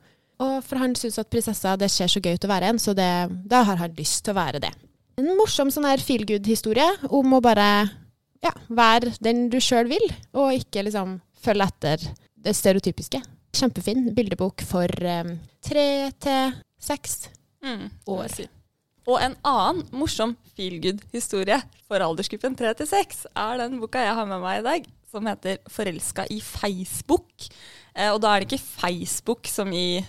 Og 0.42 0.62
for 0.66 0.80
han 0.82 0.94
syns 0.98 1.20
at 1.22 1.30
prinsessa 1.30 1.76
det 1.78 1.90
ser 1.92 2.10
så 2.10 2.22
gøy 2.22 2.36
ut 2.36 2.46
å 2.46 2.50
være 2.50 2.72
en, 2.72 2.80
så 2.82 2.94
det, 2.98 3.10
da 3.48 3.62
har 3.68 3.78
han 3.80 3.94
lyst 3.98 4.24
til 4.24 4.34
å 4.34 4.40
være 4.40 4.62
det. 4.64 4.72
En 5.20 5.28
morsom 5.38 5.70
sånn 5.70 5.86
her 5.86 6.02
feel 6.02 6.24
good-historie 6.26 6.88
om 7.12 7.36
å 7.36 7.42
bare 7.44 7.68
ja, 8.42 8.52
være 8.72 9.12
den 9.22 9.46
du 9.52 9.60
sjøl 9.62 9.90
vil, 9.90 10.04
og 10.34 10.56
ikke 10.56 10.86
liksom 10.88 11.20
følge 11.42 11.68
etter 11.68 12.08
det 12.42 12.56
stereotypiske. 12.58 13.20
Kjempefin 13.52 14.08
bildebok 14.16 14.64
for 14.66 14.88
eh, 14.88 15.36
tre 15.62 15.86
til 16.22 16.56
seks. 16.82 17.28
Mm, 17.62 17.86
År. 18.10 18.26
si. 18.32 18.48
Og 19.10 19.18
en 19.18 19.34
annen 19.46 19.84
morsom 19.98 20.34
feel 20.56 20.78
good-historie 20.82 21.58
for 21.90 22.02
aldersgruppen 22.02 22.54
3 22.58 22.74
til 22.78 22.88
6 22.90 23.24
er 23.34 23.60
den 23.60 23.80
boka 23.82 24.02
jeg 24.02 24.14
har 24.18 24.28
med 24.30 24.42
meg 24.42 24.60
i 24.60 24.66
dag, 24.66 24.90
som 25.10 25.26
heter 25.26 25.58
'Forelska 25.68 26.26
i 26.30 26.40
Facebook'. 26.40 27.50
Eh, 27.94 28.10
og 28.12 28.22
da 28.22 28.34
er 28.34 28.40
det 28.40 28.52
ikke 28.52 28.68
Facebook 28.80 29.46
som 29.46 29.72
i 29.72 30.04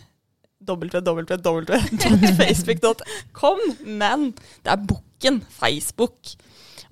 www.facebook.com, 0.68 3.60
men 3.86 4.34
det 4.64 4.72
er 4.74 4.78
boken 4.90 5.42
Facebook. 5.52 6.18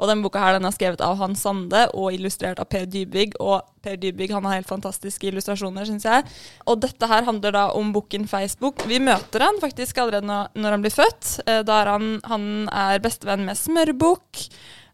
Og 0.01 0.07
den 0.09 0.21
boka 0.23 0.39
her 0.41 0.55
den 0.57 0.65
er 0.65 0.73
skrevet 0.73 1.01
av 1.05 1.19
Hans 1.19 1.43
Sande 1.45 1.83
og 1.93 2.13
illustrert 2.15 2.59
av 2.61 2.65
Per 2.71 2.85
Dybvig. 2.89 3.35
Og 3.43 3.61
Per 3.85 3.97
Dybvig 4.01 4.31
han 4.33 4.45
har 4.47 4.55
helt 4.57 4.71
fantastiske 4.71 5.27
illustrasjoner, 5.29 5.85
syns 5.85 6.05
jeg. 6.07 6.21
Og 6.65 6.79
dette 6.81 7.05
her 7.11 7.23
handler 7.27 7.51
da 7.53 7.63
om 7.77 7.91
boken 7.93 8.25
Facebook. 8.29 8.81
Vi 8.89 8.97
møter 9.03 9.39
han 9.45 9.59
faktisk 9.61 9.97
allerede 10.01 10.25
når, 10.25 10.71
han 10.73 10.81
blir 10.81 10.95
født. 10.95 11.25
Eh, 11.45 11.61
Da 11.67 11.73
er 11.83 11.87
han, 11.93 12.05
han 12.25 12.43
er 12.73 12.97
bestevenn 13.03 13.45
med 13.45 13.57
Smørbukk. 13.59 14.47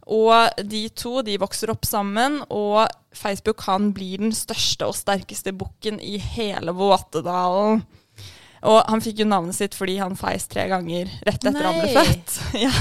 Og 0.07 0.34
de 0.63 0.88
to 0.96 1.22
de 1.27 1.38
vokser 1.39 1.69
opp 1.72 1.86
sammen, 1.88 2.41
og 2.48 2.88
Facebook 3.15 3.62
han 3.67 3.91
blir 3.96 4.17
den 4.22 4.31
største 4.36 4.86
og 4.88 4.96
sterkeste 4.96 5.51
bukken 5.55 6.00
i 6.03 6.17
hele 6.19 6.72
Våtedalen. 6.75 7.81
Og 8.65 8.79
han 8.87 9.01
fikk 9.03 9.21
jo 9.21 9.27
navnet 9.29 9.57
sitt 9.57 9.75
fordi 9.77 9.97
han 10.01 10.17
feis 10.17 10.47
tre 10.49 10.65
ganger 10.71 11.09
rett 11.27 11.43
etter 11.45 11.67
han 11.67 11.77
ble 11.77 11.91
født. 11.93 12.37
ja. 12.65 12.71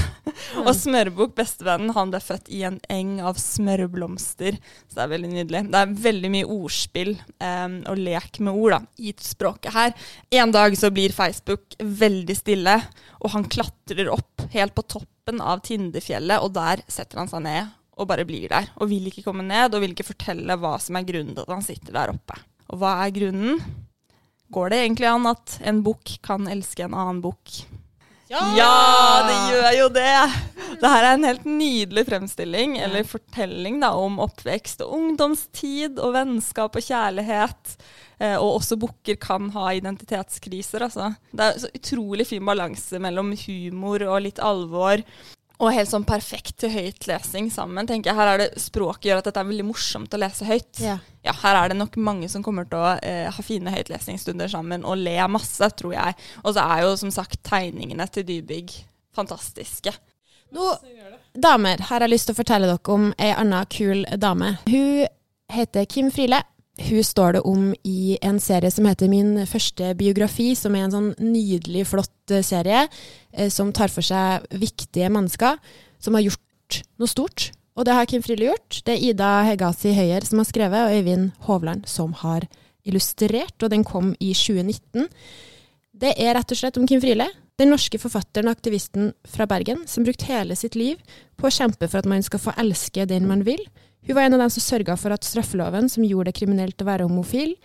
Og 0.63 0.71
Smørbukk, 0.77 1.35
bestevennen, 1.37 1.93
han 1.93 2.13
ble 2.13 2.21
født 2.23 2.49
i 2.53 2.63
en 2.67 2.79
eng 2.93 3.17
av 3.21 3.37
smørblomster. 3.41 4.57
Så 4.87 4.97
det 4.97 5.05
er 5.05 5.13
veldig 5.13 5.31
nydelig. 5.35 5.63
Det 5.73 5.83
er 5.83 5.95
veldig 6.07 6.33
mye 6.33 6.49
ordspill 6.57 7.13
um, 7.17 7.79
og 7.91 8.01
lek 8.01 8.41
med 8.41 8.57
ord 8.57 8.77
da, 8.77 8.81
i 8.97 9.13
språket 9.21 9.75
her. 9.75 9.95
En 10.41 10.53
dag 10.55 10.77
så 10.79 10.91
blir 10.93 11.15
Facebook 11.15 11.77
veldig 11.77 12.37
stille, 12.37 12.77
og 13.21 13.33
han 13.35 13.47
klatrer 13.51 14.09
opp 14.13 14.47
helt 14.53 14.75
på 14.77 14.85
toppen 14.97 15.41
av 15.43 15.61
Tindefjellet, 15.67 16.41
og 16.41 16.55
der 16.57 16.83
setter 16.91 17.21
han 17.21 17.31
seg 17.31 17.45
ned 17.45 17.73
og 17.97 18.05
bare 18.09 18.27
blir 18.29 18.49
der. 18.51 18.69
Og 18.77 18.91
vil 18.91 19.09
ikke 19.09 19.25
komme 19.25 19.45
ned, 19.45 19.73
og 19.73 19.81
vil 19.81 19.95
ikke 19.95 20.11
fortelle 20.11 20.57
hva 20.61 20.75
som 20.81 20.99
er 20.99 21.07
grunnen 21.07 21.33
til 21.33 21.45
at 21.45 21.53
han 21.55 21.65
sitter 21.65 21.95
der 21.95 22.13
oppe. 22.13 22.37
Og 22.69 22.81
hva 22.81 22.97
er 23.05 23.13
grunnen? 23.15 23.61
Går 24.53 24.71
det 24.71 24.83
egentlig 24.83 25.09
an 25.09 25.27
at 25.27 25.57
en 25.67 25.81
bukk 25.83 26.17
kan 26.23 26.47
elske 26.51 26.85
en 26.85 26.95
annen 26.95 27.19
bukk? 27.23 27.65
Ja! 28.27 29.23
det 29.27 29.35
gjør 29.51 29.69
jo 29.77 29.87
det! 29.95 30.15
Det 30.77 30.89
her 30.91 31.05
er 31.05 31.13
en 31.15 31.25
helt 31.25 31.45
nydelig 31.47 32.03
fremstilling, 32.09 32.75
eller 32.83 33.07
fortelling 33.07 33.79
da, 33.81 33.93
om 33.95 34.19
oppvekst 34.21 34.83
og 34.85 34.91
ungdomstid 34.97 36.01
og 36.03 36.13
vennskap 36.17 36.75
og 36.77 36.83
kjærlighet. 36.83 37.77
Eh, 38.19 38.35
og 38.35 38.59
også 38.59 38.77
bukker 38.81 39.17
kan 39.21 39.49
ha 39.55 39.71
identitetskriser, 39.77 40.85
altså. 40.85 41.13
Det 41.31 41.47
er 41.47 41.63
så 41.63 41.71
utrolig 41.79 42.27
fin 42.29 42.45
balanse 42.45 42.99
mellom 43.01 43.31
humor 43.45 44.05
og 44.09 44.21
litt 44.27 44.43
alvor. 44.43 45.03
Og 45.57 45.73
helt 45.73 45.89
sånn 45.89 46.05
perfekt 46.05 46.59
til 46.61 46.69
høytlesing 46.69 47.47
sammen. 47.49 47.87
tenker 47.89 48.11
jeg. 48.11 48.17
Her 48.19 48.33
er 48.33 48.41
det 48.43 48.61
Språket 48.61 49.09
gjør 49.09 49.21
at 49.23 49.29
dette 49.29 49.41
er 49.41 49.47
veldig 49.49 49.65
morsomt 49.65 50.13
å 50.13 50.19
lese 50.21 50.45
høyt. 50.45 50.81
Ja. 50.83 50.99
Ja, 51.25 51.33
her 51.41 51.57
er 51.59 51.71
det 51.71 51.79
nok 51.79 51.97
mange 51.97 52.29
som 52.29 52.43
kommer 52.45 52.67
til 52.69 52.77
å 52.77 52.91
eh, 53.01 53.25
ha 53.33 53.43
fine 53.43 53.73
høytlesningsstunder 53.73 54.51
sammen 54.53 54.85
og 54.85 55.01
le 55.01 55.17
masse, 55.33 55.71
tror 55.79 55.95
jeg. 55.95 56.17
Og 56.43 56.53
så 56.53 56.61
er 56.61 56.85
jo 56.85 56.93
som 57.01 57.11
sagt 57.11 57.41
tegningene 57.47 58.05
til 58.13 58.27
Dybygg 58.27 58.75
fantastiske. 59.17 59.95
Nå, 60.53 60.69
damer, 61.35 61.81
her 61.81 61.89
har 61.89 62.05
jeg 62.05 62.13
lyst 62.13 62.29
til 62.29 62.37
å 62.37 62.39
fortelle 62.39 62.69
dere 62.69 62.93
om 62.93 63.09
ei 63.19 63.33
anna 63.35 63.65
kul 63.67 64.05
dame. 64.21 64.53
Hun 64.69 65.07
heter 65.51 65.89
Kim 65.89 66.13
Friele. 66.13 66.43
Hun 66.77 67.03
står 67.03 67.37
det 67.37 67.41
om 67.49 67.71
i 67.87 68.17
en 68.21 68.37
serie 68.41 68.69
som 68.71 68.85
heter 68.85 69.09
Min 69.09 69.33
første 69.49 69.95
biografi, 69.97 70.51
som 70.55 70.75
er 70.77 70.85
en 70.85 70.93
sånn 70.93 71.09
nydelig, 71.17 71.87
flott 71.89 72.33
eh, 72.33 72.45
serie 72.45 72.83
eh, 72.85 73.49
som 73.53 73.73
tar 73.73 73.89
for 73.89 74.05
seg 74.05 74.45
viktige 74.61 75.09
mennesker 75.09 75.57
som 76.03 76.17
har 76.17 76.27
gjort 76.27 76.81
noe 77.01 77.09
stort. 77.09 77.49
Og 77.77 77.85
det 77.85 77.93
har 77.97 78.07
Kim 78.09 78.23
Friele 78.25 78.51
gjort. 78.51 78.79
Det 78.85 78.93
er 78.93 79.09
Ida 79.09 79.31
Hegasi 79.49 79.93
Høyer 79.93 80.25
som 80.25 80.41
har 80.41 80.49
skrevet, 80.49 80.85
og 80.85 80.97
Øyvind 80.97 81.31
Hovland 81.49 81.89
som 81.89 82.13
har 82.21 82.45
illustrert, 82.87 83.57
og 83.61 83.73
den 83.73 83.83
kom 83.85 84.13
i 84.19 84.31
2019. 84.37 85.09
Det 85.97 86.13
er 86.13 86.37
rett 86.37 86.53
og 86.53 86.59
slett 86.59 86.77
om 86.77 86.87
Kim 86.89 87.01
Friele, 87.01 87.27
den 87.57 87.71
norske 87.73 87.97
forfatteren 88.01 88.49
og 88.49 88.57
aktivisten 88.57 89.11
fra 89.25 89.47
Bergen, 89.49 89.81
som 89.89 90.05
brukte 90.05 90.29
hele 90.29 90.57
sitt 90.57 90.77
liv 90.77 91.01
på 91.37 91.49
å 91.49 91.53
kjempe 91.53 91.89
for 91.89 92.01
at 92.01 92.09
man 92.09 92.25
skal 92.25 92.41
få 92.41 92.53
elske 92.61 93.07
den 93.09 93.25
man 93.29 93.43
vil. 93.47 93.63
Hun 94.07 94.15
var 94.15 94.23
en 94.23 94.37
av 94.37 94.39
dem 94.39 94.51
som 94.53 94.63
sørga 94.63 94.95
for 94.95 95.11
at 95.11 95.25
straffeloven, 95.27 95.89
som 95.91 96.05
gjorde 96.07 96.31
det 96.31 96.37
kriminelt 96.39 96.79
å 96.79 96.87
være 96.87 97.07
homofil, 97.09 97.57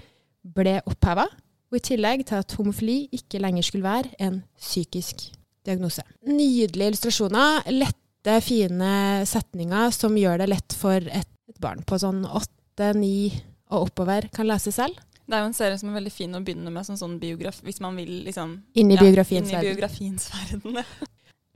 ble 0.42 0.80
oppheva, 0.90 1.28
og 1.70 1.78
i 1.78 1.82
tillegg 1.86 2.24
til 2.26 2.40
at 2.42 2.54
homofili 2.58 3.04
ikke 3.14 3.38
lenger 3.40 3.64
skulle 3.68 3.86
være 3.86 4.10
en 4.26 4.40
psykisk 4.58 5.28
diagnose. 5.62 6.02
Nydelige 6.26 6.90
illustrasjoner, 6.90 7.70
lette, 7.70 8.34
fine 8.42 9.22
setninger 9.26 9.94
som 9.94 10.18
gjør 10.18 10.42
det 10.42 10.50
lett 10.50 10.76
for 10.78 10.98
et, 10.98 11.30
et 11.50 11.62
barn 11.62 11.86
på 11.86 12.00
sånn 12.02 12.24
åtte, 12.26 12.90
ni 12.98 13.30
og 13.70 13.86
oppover 13.86 14.26
kan 14.34 14.50
lese 14.50 14.74
selv. 14.74 14.98
Det 15.22 15.38
er 15.38 15.44
jo 15.44 15.52
en 15.52 15.56
serie 15.56 15.78
som 15.78 15.92
er 15.92 16.00
veldig 16.00 16.12
fin 16.12 16.34
å 16.34 16.42
begynne 16.42 16.74
med 16.74 16.90
som 16.90 16.98
sånn 16.98 17.20
biograf, 17.22 17.62
hvis 17.62 17.78
man 17.80 17.94
vil 17.96 18.24
liksom 18.26 18.58
Inn 18.74 18.90
i 18.90 18.98
ja, 18.98 19.06
biografiens 19.06 19.46
inn 19.46 19.54
i 19.54 19.58
verden. 19.60 19.76
biografiens 19.76 20.26
verden. 20.34 20.82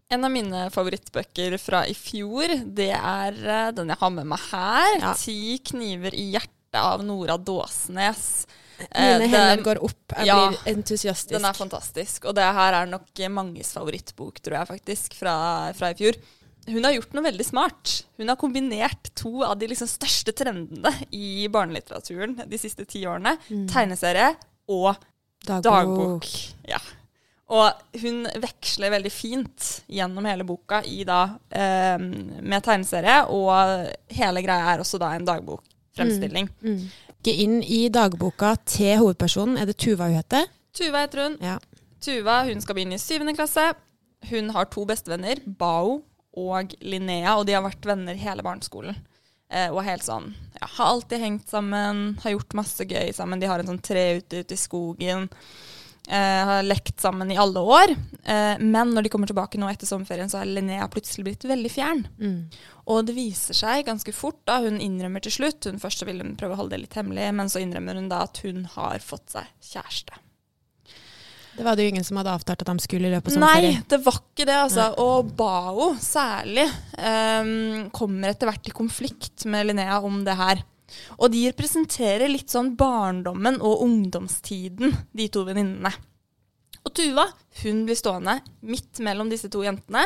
En 0.08 0.22
av 0.22 0.30
mine 0.30 0.66
favorittbøker 0.70 1.56
fra 1.58 1.80
i 1.90 1.94
fjor, 1.98 2.52
det 2.76 2.92
er 2.94 3.38
eh, 3.42 3.70
den 3.75 3.90
jeg 3.90 3.98
har 3.98 4.12
med 4.14 4.28
meg 4.30 4.44
her. 4.52 4.92
Ja. 5.02 5.14
'Ti 5.18 5.58
kniver 5.66 6.14
i 6.14 6.28
hjertet' 6.36 6.78
av 6.78 7.02
Nora 7.02 7.34
Dåsnes. 7.36 8.46
Eh, 8.78 8.86
Mine 8.92 9.18
det- 9.18 9.30
hender 9.32 9.62
går 9.64 9.82
opp, 9.82 10.14
jeg 10.14 10.26
Ja, 10.26 10.48
blir 10.48 10.76
entusiastisk. 10.76 11.32
Den 11.32 11.44
er 11.44 11.52
fantastisk. 11.56 12.25
Og 12.26 12.34
det 12.34 12.44
her 12.44 12.72
er 12.82 12.86
nok 12.86 13.08
manges 13.30 13.72
favorittbok, 13.72 14.38
tror 14.40 14.58
jeg 14.58 14.68
faktisk, 14.68 15.14
fra, 15.14 15.72
fra 15.72 15.90
i 15.90 15.94
fjor. 15.94 16.14
Hun 16.68 16.84
har 16.84 16.92
gjort 16.92 17.12
noe 17.14 17.25
veldig 17.25 17.46
smart. 17.46 18.04
Hun 18.18 18.28
har 18.28 18.36
kombinert 18.36 19.10
to 19.14 19.42
av 19.42 19.58
de 19.58 19.68
liksom 19.68 19.88
største 19.88 20.32
trendene 20.34 20.92
i 21.12 21.48
barnelitteraturen 21.48 22.36
de 22.48 22.58
siste 22.58 22.84
ti 22.86 23.04
årene. 23.06 23.38
Tegneserie 23.70 24.36
og 24.68 24.96
dagbok. 25.46 26.26
Ja. 26.68 26.78
Og 27.47 28.00
hun 28.03 28.25
veksler 28.43 28.91
veldig 28.91 29.11
fint 29.15 29.67
gjennom 29.87 30.26
hele 30.26 30.47
boka 30.47 30.81
i 30.83 31.05
da, 31.07 31.38
eh, 31.50 31.99
med 31.99 32.65
tegneserie, 32.67 33.21
og 33.31 33.87
hele 34.19 34.43
greia 34.43 34.73
er 34.73 34.83
også 34.83 34.99
da 34.99 35.12
en 35.15 35.29
dagbokfremstilling. 35.29 36.50
Mm. 36.62 36.81
Mm. 36.81 36.88
inn 37.26 37.62
i 37.62 37.88
dagboka 37.88 38.57
til 38.65 38.99
hovedpersonen 38.99 39.59
er 39.59 39.67
det 39.67 39.79
Tuva 39.79 40.07
hun 40.07 40.19
heter. 40.19 40.47
Tuva 40.75 41.07
heter 41.07 41.23
hun. 41.25 41.38
Ja. 41.43 41.59
Tuva 42.03 42.45
hun 42.47 42.61
skal 42.61 42.75
begynne 42.75 42.99
i 42.99 43.03
syvende 43.03 43.35
klasse. 43.35 43.75
Hun 44.31 44.50
har 44.50 44.67
to 44.71 44.85
bestevenner, 44.87 45.41
Bao 45.47 46.03
og 46.37 46.75
Linnea, 46.83 47.37
og 47.38 47.47
de 47.47 47.55
har 47.57 47.65
vært 47.65 47.87
venner 47.87 48.19
hele 48.21 48.45
barneskolen. 48.47 48.97
Eh, 49.50 49.71
og 49.71 49.85
helt 49.87 50.03
sånn, 50.03 50.33
ja, 50.59 50.67
Har 50.67 50.87
alltid 50.97 51.23
hengt 51.23 51.49
sammen, 51.49 52.19
har 52.23 52.35
gjort 52.35 52.57
masse 52.59 52.83
gøy 52.83 53.12
sammen. 53.15 53.38
De 53.41 53.47
har 53.47 53.62
en 53.62 53.71
sånn 53.71 53.83
tre 53.83 54.17
ute 54.19 54.43
ute 54.43 54.55
i 54.55 54.59
skogen. 54.59 55.29
Eh, 56.06 56.44
har 56.46 56.62
lekt 56.62 57.00
sammen 57.00 57.30
i 57.30 57.36
alle 57.36 57.60
år. 57.60 57.90
Eh, 58.25 58.58
men 58.58 58.92
når 58.94 59.02
de 59.06 59.10
kommer 59.10 59.26
tilbake 59.26 59.58
nå 59.58 59.66
etter 59.70 59.88
sommerferien, 59.88 60.30
så 60.30 60.38
har 60.38 60.46
Linnea 60.46 60.86
plutselig 60.92 61.25
blitt 61.26 61.46
veldig 61.50 61.72
fjern. 61.72 62.04
Mm. 62.20 62.36
Og 62.86 63.08
det 63.08 63.16
viser 63.16 63.58
seg 63.58 63.82
ganske 63.88 64.14
fort, 64.14 64.38
da 64.46 64.60
hun 64.62 64.78
innrømmer 64.78 65.25
til 65.25 65.34
slutt 65.34 65.66
Hun 65.66 65.80
først 65.82 66.04
vil 66.06 66.22
hun 66.22 66.36
prøve 66.38 66.54
å 66.54 66.60
holde 66.60 66.76
det 66.76 66.84
litt 66.84 66.94
hemmelig, 66.94 67.32
men 67.34 67.50
så 67.50 67.58
innrømmer 67.64 67.98
hun 67.98 68.06
da 68.12 68.22
at 68.28 68.38
hun 68.46 68.62
har 68.76 69.02
fått 69.02 69.34
seg 69.34 69.50
kjæreste. 69.72 70.22
Det 71.56 71.64
var 71.64 71.75
det 71.75 71.86
jo 71.86 71.90
ingen 71.94 72.04
som 72.04 72.20
hadde 72.20 72.34
avtalt 72.36 72.62
at 72.62 72.68
de 72.68 72.84
skulle 72.84 73.08
i 73.08 73.12
løpet 73.14 73.32
av 73.32 73.42
Nei, 73.42 73.78
det 73.88 73.98
var 74.04 74.20
ikke 74.20 74.44
det, 74.44 74.56
altså. 74.60 74.90
Og 75.02 75.30
Bao 75.38 75.94
særlig 76.04 76.66
ehm, 77.00 77.88
kommer 77.96 78.30
etter 78.30 78.50
hvert 78.50 78.68
i 78.68 78.75
konflikt 78.76 79.46
med 79.48 79.70
Linnea 79.70 80.02
om 80.04 80.20
det 80.26 80.36
her. 80.36 80.60
Og 81.19 81.31
de 81.33 81.47
representerer 81.49 82.31
litt 82.31 82.52
sånn 82.52 82.75
barndommen 82.78 83.59
og 83.61 83.83
ungdomstiden, 83.87 84.95
de 85.16 85.31
to 85.33 85.45
venninnene. 85.49 85.93
Og 86.87 86.93
Tuva 86.95 87.26
hun 87.64 87.81
blir 87.87 87.99
stående 87.99 88.37
midt 88.69 89.00
mellom 89.02 89.31
disse 89.33 89.49
to 89.50 89.64
jentene 89.64 90.05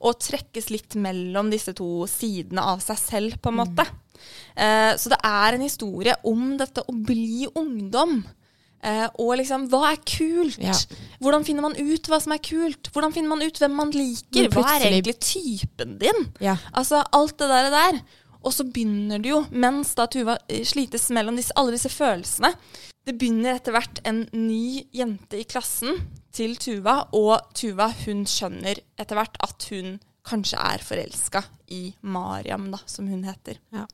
og 0.00 0.20
trekkes 0.22 0.70
litt 0.72 0.96
mellom 0.96 1.50
disse 1.52 1.74
to 1.76 2.06
sidene 2.08 2.64
av 2.72 2.80
seg 2.84 3.00
selv, 3.00 3.40
på 3.42 3.52
en 3.52 3.58
måte. 3.60 3.84
Eh, 4.54 4.92
så 4.96 5.12
det 5.12 5.18
er 5.26 5.56
en 5.56 5.66
historie 5.66 6.14
om 6.28 6.54
dette 6.60 6.84
å 6.88 6.94
bli 6.94 7.44
ungdom. 7.58 8.22
Eh, 8.82 9.04
og 9.22 9.36
liksom, 9.38 9.68
hva 9.70 9.92
er 9.92 10.00
kult? 10.08 10.56
Ja. 10.62 10.74
Hvordan 11.22 11.44
finner 11.46 11.66
man 11.68 11.76
ut 11.78 12.08
hva 12.10 12.18
som 12.22 12.34
er 12.34 12.40
kult? 12.42 12.90
Hvordan 12.94 13.12
finner 13.14 13.30
man 13.30 13.44
ut 13.44 13.60
hvem 13.62 13.76
man 13.78 13.92
liker? 13.94 14.48
Hva 14.50 14.64
er 14.72 14.88
egentlig 14.88 15.18
typen 15.22 15.98
din? 16.00 16.26
Ja. 16.42 16.56
Altså, 16.72 17.04
alt 17.14 17.36
det 17.38 17.50
der. 17.52 17.70
der. 17.76 18.00
Og 18.42 18.54
så 18.54 18.66
begynner 18.66 19.22
det 19.22 19.32
jo, 19.32 19.42
mens 19.50 19.94
da 19.98 20.08
Tuva 20.10 20.38
eh, 20.48 20.64
slites 20.66 21.08
mellom 21.14 21.38
disse, 21.38 21.54
alle 21.58 21.74
disse 21.76 21.90
følelsene 21.92 22.52
Det 23.06 23.16
begynner 23.18 23.56
etter 23.58 23.74
hvert 23.74 24.00
en 24.08 24.24
ny 24.34 24.84
jente 24.94 25.40
i 25.40 25.46
klassen 25.48 26.00
til 26.32 26.56
Tuva, 26.56 27.02
og 27.18 27.52
Tuva 27.58 27.90
hun 28.04 28.24
skjønner 28.28 28.78
etter 29.00 29.18
hvert 29.18 29.36
at 29.42 29.66
hun 29.72 29.96
kanskje 30.26 30.58
er 30.62 30.84
forelska 30.86 31.42
i 31.74 31.88
Mariam, 32.06 32.68
da, 32.72 32.78
som 32.86 33.08
hun 33.10 33.24
heter. 33.26 33.58
Ja. 33.74 33.88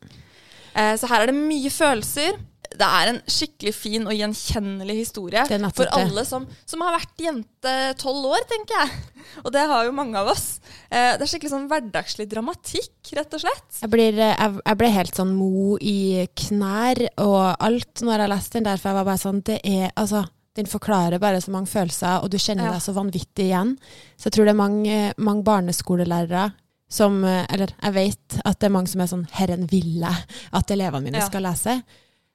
Eh, 0.74 0.94
så 1.00 1.08
her 1.10 1.24
er 1.24 1.32
det 1.32 1.38
mye 1.38 1.72
følelser. 1.72 2.36
Det 2.68 2.84
er 2.86 3.10
en 3.12 3.20
skikkelig 3.30 3.72
fin 3.74 4.06
og 4.06 4.12
gjenkjennelig 4.12 4.96
historie 5.00 5.44
for 5.74 5.88
alle 5.96 6.24
som, 6.28 6.44
som 6.68 6.82
har 6.84 6.94
vært 6.98 7.22
jente 7.24 7.74
tolv 8.00 8.26
år, 8.30 8.44
tenker 8.50 8.76
jeg. 8.82 8.90
Og 9.44 9.52
det 9.54 9.64
har 9.70 9.84
jo 9.86 9.92
mange 9.96 10.18
av 10.20 10.28
oss. 10.32 10.60
Eh, 10.90 11.14
det 11.16 11.24
er 11.24 11.30
skikkelig 11.30 11.52
sånn 11.52 11.68
hverdagslig 11.70 12.28
dramatikk, 12.30 13.12
rett 13.16 13.34
og 13.36 13.42
slett. 13.44 13.80
Jeg, 13.80 13.90
blir, 13.92 14.18
eh, 14.20 14.34
jeg, 14.36 14.60
jeg 14.64 14.80
ble 14.80 14.90
helt 14.94 15.20
sånn 15.20 15.34
mo 15.36 15.76
i 15.80 16.26
knær 16.46 17.02
og 17.24 17.40
alt 17.58 18.04
når 18.04 18.24
jeg 18.24 18.32
leste 18.34 18.58
den 18.58 18.68
der, 18.68 18.80
for 18.82 18.90
jeg 18.92 18.98
var 19.00 19.08
bare 19.12 19.22
sånn 19.24 19.42
Det 19.48 19.60
er 19.64 19.90
altså 19.96 20.24
den 20.58 20.66
forklarer 20.66 21.20
bare 21.22 21.38
så 21.40 21.52
mange 21.54 21.70
følelser, 21.70 22.16
og 22.24 22.32
du 22.32 22.38
kjenner 22.40 22.66
Ja. 22.66 22.72
deg 22.74 22.82
så 22.82 22.90
vanvittig 22.96 23.44
igjen. 23.46 23.76
Så 24.18 24.26
jeg 24.26 24.32
tror 24.34 24.48
det 24.48 24.54
er 24.56 24.58
mange, 24.58 24.96
mange 25.22 25.44
barneskolelærere 25.46 26.48
som 26.90 27.22
eh, 27.24 27.44
Eller 27.52 27.70
jeg 27.82 27.94
vet 27.94 28.38
at 28.44 28.58
det 28.58 28.66
er 28.66 28.72
mange 28.74 28.88
som 28.90 29.00
er 29.04 29.10
sånn 29.10 29.26
Herren 29.36 29.66
ville 29.70 30.08
at 30.08 30.70
elevene 30.72 31.04
mine 31.04 31.20
Ja. 31.20 31.26
skal 31.28 31.44
lese. 31.44 31.82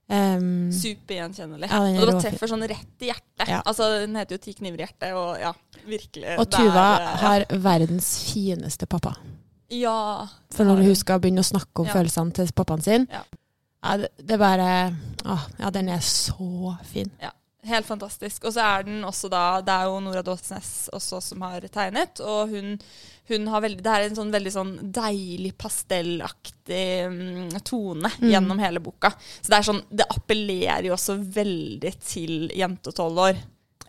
Um, 0.10 0.68
Supergjenkjennelig. 0.76 1.70
Ja, 1.72 1.80
og 2.02 2.10
det 2.10 2.16
treffer 2.26 2.50
sånn 2.52 2.66
rett 2.68 3.02
i 3.06 3.08
hjertet. 3.08 3.48
Ja. 3.48 3.62
Altså, 3.66 3.88
Den 4.04 4.16
heter 4.20 4.36
jo 4.36 4.42
'Ti 4.44 4.54
kniver 4.54 4.82
i 4.82 4.86
hjertet', 4.86 5.14
og 5.16 5.40
ja, 5.40 5.54
virkelig. 5.88 6.38
og 6.40 6.50
Tuva 6.52 6.84
er, 7.00 7.16
har 7.24 7.46
verdens 7.50 8.10
fineste 8.34 8.86
pappa. 8.86 9.16
Ja. 9.72 10.28
For 10.52 10.66
når 10.66 10.84
hun 10.84 10.96
skal 10.96 11.20
begynne 11.20 11.40
å 11.42 11.48
snakke 11.48 11.80
om 11.80 11.86
Ja. 11.88 11.94
følelsene 11.94 12.34
til 12.34 12.52
pappaen 12.52 12.82
sin 12.84 13.08
Ja. 13.10 13.24
det, 13.98 14.10
det 14.18 14.38
bare 14.40 14.96
å, 15.26 15.40
ja, 15.60 15.70
den 15.70 15.90
er 15.90 16.00
så 16.00 16.78
fin. 16.84 17.10
Ja. 17.22 17.32
Helt 17.64 17.86
fantastisk. 17.86 18.44
Og 18.44 18.54
så 18.54 18.60
er 18.60 18.84
den 18.84 19.04
også 19.04 19.30
da 19.30 19.62
Det 19.62 19.70
er 19.72 19.86
jo 19.86 20.00
Nora 20.02 20.22
Dåsnes 20.22 20.90
også 20.92 21.22
som 21.22 21.42
har 21.42 21.62
tegnet, 21.62 22.20
og 22.20 22.50
hun, 22.50 22.78
hun 23.30 23.48
har 23.48 23.62
veldig 23.64 23.84
Det 23.86 23.92
er 23.94 24.06
en 24.10 24.16
sånn 24.18 24.32
veldig 24.34 24.52
sånn 24.52 24.72
deilig 24.94 25.54
pastellaktig 25.58 27.08
mm, 27.08 27.54
tone 27.64 28.10
gjennom 28.20 28.60
hele 28.60 28.82
boka. 28.84 29.14
Så 29.42 29.50
det 29.54 29.58
er 29.62 29.68
sånn 29.70 29.82
Det 29.90 30.08
appellerer 30.12 30.90
jo 30.90 30.96
også 30.98 31.16
veldig 31.18 31.94
til 32.04 32.50
jente 32.56 32.92
og 32.92 32.98
tolv 32.98 33.22
år, 33.30 33.40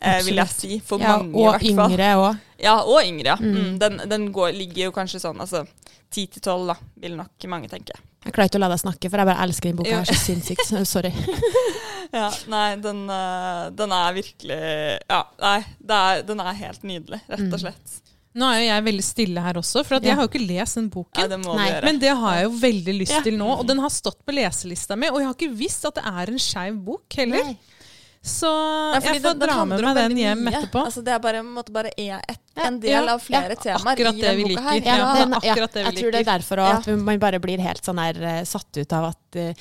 eh, 0.00 0.20
vil 0.26 0.38
jeg 0.42 0.52
si. 0.54 0.78
For 0.84 1.02
Ja, 1.02 1.16
mange, 1.18 1.34
og 1.34 1.62
i 1.62 1.72
hvert 1.74 1.80
fall. 1.80 1.90
yngre 1.96 2.10
òg. 2.20 2.38
Ja, 2.64 2.76
og 2.86 3.00
yngre, 3.02 3.34
ja. 3.34 3.36
Mm. 3.40 3.78
Den, 3.82 4.00
den 4.08 4.28
går, 4.32 4.52
ligger 4.54 4.86
jo 4.88 4.92
kanskje 4.96 5.20
sånn 5.26 5.40
altså 5.42 5.64
ti 6.14 6.26
til 6.30 6.40
tolv, 6.46 6.68
da, 6.70 6.76
vil 7.02 7.16
nok 7.18 7.48
mange 7.50 7.68
tenke. 7.68 7.96
Jeg 8.24 8.32
klarer 8.32 8.48
ikke 8.48 8.56
å 8.60 8.62
la 8.62 8.68
deg 8.70 8.80
snakke, 8.80 9.10
for 9.10 9.20
jeg 9.20 9.28
bare 9.28 9.42
elsker 9.44 9.68
den 9.72 9.76
boka 9.82 9.90
Ja. 9.90 9.98
her 10.04 10.08
så 10.14 10.14
sinnssykt. 10.30 10.70
Sorry. 10.94 11.12
Ja, 12.14 12.28
nei, 12.46 12.76
den, 12.78 13.00
eh, 13.10 13.70
den 13.74 13.90
er 13.90 14.12
virkelig 14.14 14.58
Ja, 15.10 15.24
nei, 15.40 15.64
det 15.82 15.96
er, 15.98 16.20
den 16.28 16.38
er 16.44 16.52
helt 16.60 16.84
nydelig, 16.86 17.18
rett 17.26 17.48
og 17.48 17.58
slett. 17.58 17.94
Nå 18.34 18.46
er 18.50 18.60
jo 18.60 18.66
jeg 18.66 18.84
veldig 18.88 19.04
stille 19.06 19.40
her 19.44 19.54
også, 19.60 19.84
for 19.86 19.94
at 19.96 20.02
Ja. 20.02 20.08
jeg 20.10 20.16
har 20.18 20.26
jo 20.26 20.30
ikke 20.32 20.46
lest 20.48 20.74
den 20.74 20.88
boken. 20.90 21.20
Ja, 21.22 21.28
det 21.28 21.38
må 21.44 21.54
Nei, 21.54 21.68
du 21.68 21.74
gjøre. 21.76 21.84
Men 21.84 21.98
det 22.02 22.16
har 22.16 22.34
jeg 22.34 22.44
jo 22.44 22.50
veldig 22.58 22.94
lyst 22.98 23.12
Ja. 23.12 23.20
til 23.22 23.36
nå, 23.38 23.58
og 23.60 23.66
den 23.66 23.78
har 23.78 23.88
stått 23.90 24.24
på 24.26 24.34
leselista 24.34 24.96
mi. 24.98 25.06
Og 25.08 25.18
jeg 25.20 25.26
har 25.26 25.34
ikke 25.34 25.54
visst 25.56 25.84
at 25.86 25.94
det 25.94 26.04
er 26.04 26.28
en 26.32 26.38
skeiv 26.38 26.84
bok 26.84 27.04
heller. 27.14 27.44
Nei. 27.44 27.58
Så 28.24 28.48
Nei, 28.48 29.00
jeg 29.04 29.20
får 29.22 29.34
dra 29.38 29.64
med 29.66 29.82
meg 29.84 29.94
den 29.96 30.16
hjem 30.16 30.44
mye. 30.46 30.52
etterpå. 30.56 30.80
Altså, 30.86 31.04
det 31.04 31.12
er 31.12 31.18
bare, 31.20 31.42
bare 31.70 31.90
er 31.98 32.22
et, 32.26 32.38
en 32.56 32.80
del 32.80 32.90
ja, 32.90 33.12
av 33.12 33.20
flere 33.20 33.54
temaer 33.54 33.84
akkurat 33.92 34.14
i 34.16 34.20
denne 34.22 34.36
den 34.38 34.42
boka 34.48 34.48
liker. 34.48 34.62
her. 34.64 34.80
Ja, 34.80 34.96
Ja, 34.96 35.14
den, 35.20 35.30
ja, 35.30 35.52
akkurat 35.52 35.72
det 35.74 35.84
vi 35.84 35.90
jeg 35.90 35.94
tror 36.00 36.10
det 36.10 36.14
er 36.14 36.24
liker. 36.24 36.32
derfor 36.32 36.58
at 36.64 36.86
man 37.04 37.18
bare 37.18 37.38
blir 37.38 37.60
helt 37.60 37.82
sånn 37.84 37.98
her 38.00 38.22
eh, 38.24 38.44
satt 38.44 38.76
ut 38.80 38.92
av 38.94 39.04
at, 39.10 39.36
eh, 39.36 39.52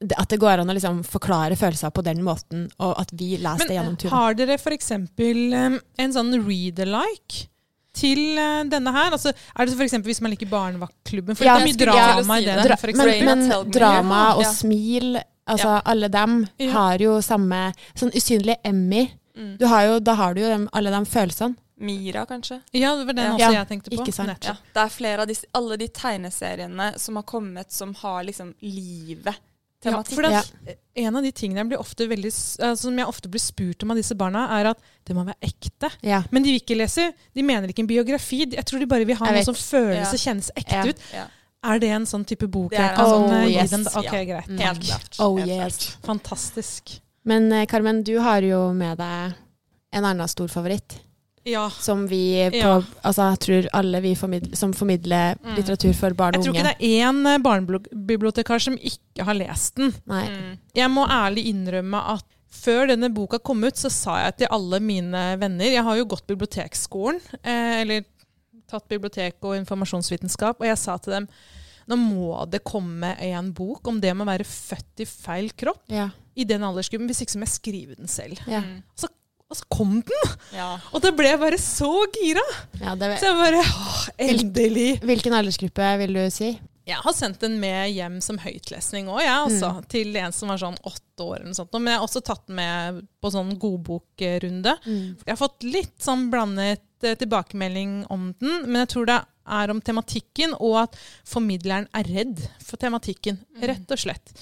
det- 0.00 0.18
at 0.18 0.28
det 0.30 0.40
går 0.40 0.58
an 0.60 0.66
å 0.68 0.74
liksom 0.74 1.04
forklare 1.04 1.58
følelser 1.60 1.92
på 1.92 2.02
den 2.02 2.22
måten, 2.24 2.70
og 2.80 2.98
at 2.98 3.10
vi 3.12 3.36
leser 3.36 3.68
det 3.68 3.76
gjennom 3.76 3.98
turen. 3.98 4.10
har 4.10 4.32
dere 4.34 4.54
f.eks. 4.58 4.90
en 4.90 6.12
sånn 6.12 6.32
read-alike? 6.46 7.48
Til 7.96 8.20
eh, 8.38 8.62
denne 8.68 8.92
her? 8.92 9.14
Altså, 9.16 9.32
er 9.56 9.66
det 9.70 9.74
f.eks. 9.78 9.94
hvis 10.04 10.20
man 10.24 10.34
liker 10.34 10.50
Barnevaktklubben? 10.52 11.36
For 11.38 11.44
Ja, 11.48 11.56
det 11.58 11.62
er 11.62 11.70
mye 11.70 11.80
drama 11.86 12.36
si 12.36 12.42
i 12.42 12.46
den. 12.46 12.62
det. 12.62 12.78
Dra, 12.80 13.04
men, 13.24 13.48
men 13.48 13.70
drama 13.72 14.22
og 14.36 14.42
Ja. 14.44 14.50
smil, 14.52 15.20
altså 15.48 15.76
Ja. 15.78 15.82
alle 15.84 16.08
dem 16.12 16.46
Ja. 16.60 16.70
har 16.72 16.98
jo 16.98 17.18
samme 17.22 17.72
Sånn 17.94 18.12
usynlig 18.12 18.56
Emmy. 18.64 19.06
Mm. 19.36 19.56
Du 19.58 19.66
har 19.66 19.82
jo, 19.86 19.98
da 20.00 20.14
har 20.14 20.34
du 20.34 20.40
jo 20.42 20.48
dem, 20.48 20.68
alle 20.72 20.90
de 20.90 21.04
følelsene. 21.04 21.56
Mira, 21.78 22.24
kanskje. 22.24 22.62
Ja, 22.72 22.94
det 22.96 23.04
var 23.06 23.12
den 23.12 23.24
Ja. 23.38 23.48
også 23.48 23.52
jeg 23.52 23.68
tenkte 23.68 23.90
på. 23.90 24.00
ikke 24.04 24.12
sant. 24.14 24.44
Ja, 24.44 24.52
det 24.74 24.82
er 24.82 24.88
flere 24.88 25.20
av 25.20 25.26
disse, 25.28 25.44
alle 25.54 25.76
de 25.76 25.88
tegneseriene 25.88 26.98
som 26.98 27.16
har 27.16 27.22
kommet 27.22 27.70
som 27.70 27.92
har 27.94 28.24
liksom 28.24 28.54
livet. 28.62 29.36
Ja, 29.86 30.02
Tematikk. 30.02 30.14
for 30.14 30.26
at 30.26 30.76
En 30.96 31.14
av 31.16 31.22
de 31.22 31.30
tingene 31.32 31.58
jeg 31.60 31.68
blir 31.68 31.78
ofte 31.78 32.06
veldig, 32.08 32.30
eh, 32.64 32.74
som 32.74 32.96
jeg 32.96 33.06
ofte 33.06 33.28
blir 33.28 33.40
spurt 33.40 33.82
om 33.84 33.90
av 33.92 33.96
disse 33.98 34.14
barna, 34.16 34.46
er 34.58 34.70
at 34.70 34.78
det 35.04 35.14
må 35.16 35.24
være 35.26 35.36
ekte. 35.44 35.90
Ja. 36.02 36.22
Men 36.32 36.42
de 36.42 36.52
vil 36.54 36.60
ikke 36.60 36.76
lese. 36.78 37.12
De 37.34 37.42
mener 37.42 37.68
ikke 37.68 37.80
en 37.84 37.90
biografi. 37.90 38.46
Jeg 38.50 38.64
tror 38.64 38.80
de 38.80 38.86
bare 38.86 39.04
vil 39.04 39.16
ha 39.16 39.26
Jeg 39.26 39.34
noe 39.34 39.38
vet. 39.42 39.44
som 39.44 39.54
føles 39.54 40.06
Ja. 40.06 40.12
og 40.12 40.18
kjennes 40.18 40.50
ekte 40.56 40.72
Ja. 40.72 40.84
ut. 40.88 40.96
Ja. 41.12 41.26
Er 41.64 41.78
det 41.78 41.90
en 41.90 42.04
sånn 42.06 42.24
type 42.24 42.46
bok 42.50 42.70
Det 42.70 42.78
jeg 42.78 42.90
er 42.92 42.96
kan 42.96 43.04
en 43.04 43.10
sånn, 43.12 43.32
eh, 43.32 43.42
Oh, 43.44 43.48
gi 43.48 43.54
yes. 43.54 43.70
dem? 43.70 43.86
Ok, 43.86 44.10
greit. 44.26 44.60
Helt 44.60 44.80
klart. 44.80 45.16
Oh, 45.20 45.36
yes. 45.38 45.96
Fantastisk. 46.02 47.00
Men 47.24 47.52
eh, 47.52 47.66
Carmen, 47.66 48.02
du 48.02 48.18
har 48.20 48.40
jo 48.40 48.72
med 48.72 48.98
deg 48.98 49.34
en 49.92 50.04
annen 50.04 50.28
stor 50.28 50.48
favoritt. 50.48 51.00
Ja. 51.46 51.68
Som 51.70 52.06
vi 52.10 52.20
på 52.50 52.58
Ja. 52.58 52.80
Altså, 53.06 53.30
jeg 53.30 53.38
tror 53.44 53.68
alle 53.80 54.00
vi 54.02 54.14
formidler, 54.18 54.56
som 54.58 54.72
formidler 54.74 55.36
Mm. 55.38 55.54
litteratur 55.56 55.94
for 55.94 56.10
barn 56.18 56.34
og 56.34 56.42
unge 56.42 56.44
Jeg 56.44 56.54
tror 56.54 56.64
unge. 56.64 56.74
ikke 56.74 56.78
det 56.80 57.02
er 57.02 57.12
én 57.12 57.42
barnebibliotekar 57.42 58.60
som 58.60 58.74
ikke 58.76 59.24
har 59.24 59.34
lest 59.38 59.76
den. 59.76 59.94
Nei. 60.06 60.24
Mm. 60.28 60.58
Jeg 60.74 60.90
må 60.90 61.06
ærlig 61.08 61.46
innrømme 61.52 62.02
at 62.16 62.24
før 62.50 62.88
denne 62.88 63.12
boka 63.14 63.38
kom 63.38 63.62
ut, 63.64 63.74
så 63.76 63.90
sa 63.92 64.16
jeg 64.24 64.36
til 64.38 64.48
alle 64.50 64.80
mine 64.80 65.38
venner 65.38 65.64
Jeg 65.70 65.82
har 65.84 65.96
jo 65.96 66.04
gått 66.06 66.26
bibliotekskolen, 66.26 67.20
eh, 67.44 67.80
eller 67.82 68.04
tatt 68.68 68.88
bibliotek 68.88 69.34
og 69.42 69.54
informasjonsvitenskap, 69.60 70.56
og 70.60 70.66
jeg 70.66 70.78
sa 70.78 70.96
til 70.98 71.12
dem 71.12 71.28
nå 71.88 71.94
må 71.96 72.50
det 72.50 72.64
komme 72.64 73.12
en 73.22 73.52
bok 73.52 73.86
om 73.86 74.00
det 74.00 74.10
med 74.16 74.26
å 74.26 74.30
være 74.32 74.44
født 74.44 75.04
i 75.04 75.04
feil 75.06 75.50
kropp 75.56 75.82
Ja. 75.88 76.08
i 76.36 76.42
den 76.42 76.60
aldersgruppen, 76.62 77.06
hvis 77.06 77.20
ikke 77.22 77.30
så 77.30 77.38
må 77.38 77.46
jeg 77.46 77.60
skrive 77.60 77.96
den 77.96 78.08
selv. 78.08 78.40
Ja. 78.48 78.60
Mm. 78.60 78.82
Og 79.46 79.58
så 79.60 79.66
kom 79.70 79.98
den! 80.02 80.30
Ja. 80.56 80.72
Og 80.90 81.02
da 81.04 81.12
ble 81.14 81.28
jeg 81.30 81.42
bare 81.42 81.58
så 81.62 81.90
gira! 82.14 82.42
ja 82.80 82.96
det, 82.98 83.12
Så 83.20 83.30
jeg 83.30 83.38
bare 83.38 83.60
åh, 83.62 84.00
Endelig! 84.26 84.88
hvilken 85.06 85.36
aldersgruppe 85.38 85.92
vil 86.02 86.18
du 86.18 86.24
si? 86.34 86.56
Jeg 86.86 87.02
har 87.02 87.14
sendt 87.18 87.40
den 87.42 87.56
med 87.58 87.90
hjem 87.90 88.20
som 88.22 88.38
høytlesning 88.38 89.08
òg, 89.10 89.18
jeg, 89.24 89.34
altså. 89.34 89.72
Mm. 89.74 89.86
Til 89.90 90.18
en 90.22 90.34
som 90.34 90.52
var 90.52 90.60
sånn 90.62 90.76
åtte 90.86 91.24
år 91.24 91.40
eller 91.40 91.48
noe 91.50 91.58
sånt. 91.58 91.72
Men 91.74 91.90
jeg 91.90 91.98
har 91.98 92.06
også 92.06 92.22
tatt 92.28 92.44
den 92.46 92.58
med 92.60 93.00
på 93.22 93.32
sånn 93.34 93.50
godbokrunde. 93.58 94.76
Mm. 94.86 95.08
Jeg 95.18 95.32
har 95.32 95.40
fått 95.40 95.66
litt 95.66 95.96
sånn 96.02 96.28
blandet 96.30 96.84
eh, 97.02 97.16
tilbakemelding 97.18 98.04
om 98.14 98.28
den, 98.38 98.68
men 98.68 98.84
jeg 98.84 98.92
tror 98.94 99.10
det 99.10 99.18
er 99.56 99.74
om 99.74 99.82
tematikken, 99.82 100.54
og 100.62 100.78
at 100.84 100.96
formidleren 101.26 101.90
er 101.94 102.06
redd 102.20 102.46
for 102.62 102.78
tematikken. 102.82 103.42
Rett 103.62 103.90
og 103.94 104.02
slett. 104.06 104.34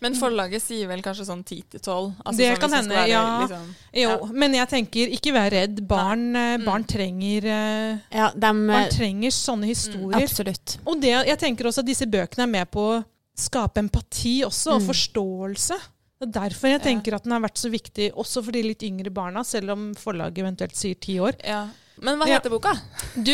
Men 0.00 0.14
forlaget 0.14 0.62
sier 0.62 0.86
vel 0.88 1.00
kanskje 1.02 1.24
sånn 1.26 1.44
10 1.44 1.62
til 1.70 1.80
12? 1.80 2.14
Altså 2.24 2.36
Det 2.36 2.48
sånn 2.52 2.60
kan 2.60 2.72
hende, 2.72 2.94
være 2.94 3.08
ja. 3.08 3.24
Liksom, 3.40 3.74
Jo, 3.94 4.08
Ja. 4.10 4.18
men 4.32 4.52
jeg 4.54 4.68
tenker, 4.68 5.08
ikke 5.16 5.32
vær 5.32 5.50
redd. 5.50 5.86
Barn, 5.88 6.36
eh, 6.36 6.56
Mm. 6.58 6.64
barn, 6.64 6.84
trenger, 6.84 7.44
eh, 7.44 7.98
Ja, 8.12 8.30
dem, 8.30 8.66
barn 8.66 8.90
trenger 8.90 9.30
sånne 9.30 9.66
historier. 9.66 10.22
Absolutt. 10.22 10.78
Og 10.86 11.00
det, 11.00 11.26
jeg 11.26 11.38
tenker 11.38 11.64
også 11.66 11.78
at 11.78 11.86
disse 11.86 12.06
bøkene 12.06 12.42
er 12.42 12.46
med 12.46 12.70
på 12.70 12.80
å 13.00 13.04
skape 13.36 13.74
empati 13.78 14.42
også, 14.44 14.72
og 14.76 14.82
Mm. 14.82 14.88
forståelse. 14.88 15.78
Det 16.18 16.28
er 16.34 16.40
derfor 16.40 16.68
jeg 16.68 16.80
Ja. 16.80 16.84
tenker 16.90 17.14
at 17.14 17.22
den 17.24 17.32
har 17.32 17.40
vært 17.40 17.58
så 17.58 17.70
viktig 17.70 18.12
også 18.14 18.42
for 18.42 18.50
de 18.52 18.62
litt 18.62 18.80
yngre 18.82 19.10
barna, 19.12 19.40
selv 19.44 19.70
om 19.70 19.94
forlaget 19.94 20.38
eventuelt 20.38 20.74
sier 20.74 20.94
ti 20.98 21.16
år. 21.18 21.34
ja. 21.44 21.68
Men 22.02 22.18
hva 22.20 22.26
Ja. 22.28 22.36
heter 22.38 22.50
boka? 22.52 22.74
Du, 23.16 23.32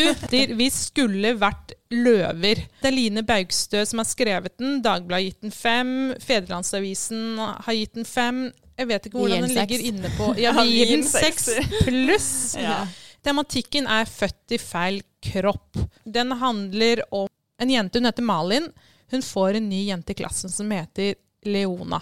vi 0.57 0.69
skulle 0.71 1.35
vært 1.39 1.73
løver. 1.91 2.61
Det 2.81 2.89
er 2.89 2.95
Line 2.95 3.23
Baugstø 3.27 3.85
som 3.87 3.99
har 3.99 4.07
skrevet 4.07 4.57
den. 4.59 4.81
Dagbladet 4.85 5.19
har 5.19 5.27
gitt 5.27 5.41
den 5.43 5.51
fem. 5.51 5.93
Fedrelandsavisen 6.23 7.39
har 7.39 7.75
gitt 7.75 7.95
den 7.99 8.05
fem. 8.07 8.53
Jeg 8.79 8.89
vet 8.89 9.07
ikke 9.07 9.19
hvordan 9.19 9.43
den 9.45 9.51
den 9.55 9.59
ligger 9.59 9.85
inne 9.91 10.13
på. 10.17 10.31
Ja, 10.39 10.53
Ja, 10.57 10.63
vi 10.63 10.79
gir 10.79 10.93
den 10.97 11.05
seks 11.05 11.49
pluss. 11.85 12.31
Ja. 12.59 12.87
Tematikken 13.23 13.87
er 13.87 14.05
'født 14.05 14.51
i 14.57 14.59
feil 14.59 15.03
kropp'. 15.23 15.89
Den 16.05 16.33
handler 16.33 17.03
om 17.13 17.29
en 17.61 17.71
jente, 17.71 17.99
hun 18.01 18.07
heter 18.07 18.23
Malin. 18.27 18.73
Hun 19.13 19.23
får 19.23 19.57
en 19.57 19.69
ny 19.69 19.85
jente 19.87 20.11
i 20.11 20.15
klassen 20.15 20.51
som 20.51 20.71
heter 20.71 21.15
Leona. 21.45 22.01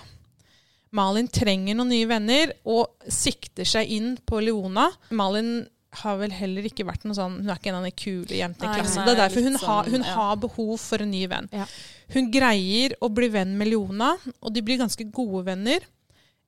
Malin 0.93 1.29
trenger 1.29 1.75
noen 1.77 1.89
nye 1.93 2.07
venner 2.11 2.53
og 2.65 2.89
sikter 3.09 3.65
seg 3.69 3.89
inn 3.95 4.17
på 4.27 4.41
Leona. 4.43 4.89
Malin 5.11 5.67
har 5.91 6.19
vel 6.21 6.33
heller 6.35 6.67
ikke 6.69 6.87
vært 6.87 7.03
noe 7.07 7.17
sånn 7.19 7.41
Hun 7.41 7.49
er 7.51 7.59
ikke 7.59 7.73
en 7.73 7.81
av 7.81 7.87
de 7.87 7.93
kule 7.95 8.37
jentene 8.39 8.69
i 8.71 8.81
klassen. 8.81 9.03
Det 9.03 9.11
er 9.11 9.17
er 9.17 9.23
derfor 9.25 9.47
hun, 9.47 9.57
sånn, 9.57 9.71
har, 9.71 9.89
hun 9.91 10.05
ja. 10.07 10.17
har 10.19 10.37
behov 10.45 10.75
for 10.83 11.03
en 11.03 11.11
ny 11.11 11.25
venn. 11.31 11.49
Ja. 11.55 11.67
Hun 12.15 12.29
greier 12.35 12.95
å 13.03 13.11
bli 13.15 13.31
venn 13.33 13.57
med 13.59 13.73
Leona, 13.73 14.13
og 14.39 14.55
de 14.55 14.63
blir 14.67 14.79
ganske 14.81 15.07
gode 15.15 15.45
venner. 15.51 15.87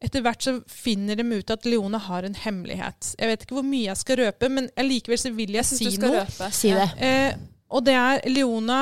Etter 0.02 0.24
hvert 0.24 0.42
så 0.42 0.57
finner 0.70 1.18
de 1.18 1.26
ut 1.31 1.55
at 1.55 1.66
Leona 1.66 2.00
har 2.09 2.26
en 2.26 2.35
hemmelighet. 2.38 3.12
Jeg 3.18 3.31
vet 3.31 3.44
ikke 3.44 3.59
hvor 3.59 3.66
mye 3.66 3.87
jeg 3.87 4.00
skal 4.00 4.18
røpe, 4.24 4.50
men 4.50 4.68
allikevel 4.78 5.20
så 5.20 5.31
vil 5.35 5.55
jeg, 5.55 5.62
Jeg 5.62 5.94
si 5.94 6.02
noe. 6.02 6.24
Si 6.50 6.72
det. 6.74 6.88
Eh, 6.98 7.38
og 7.72 7.87
det 7.87 7.94
er 7.96 8.26
Leona 8.28 8.81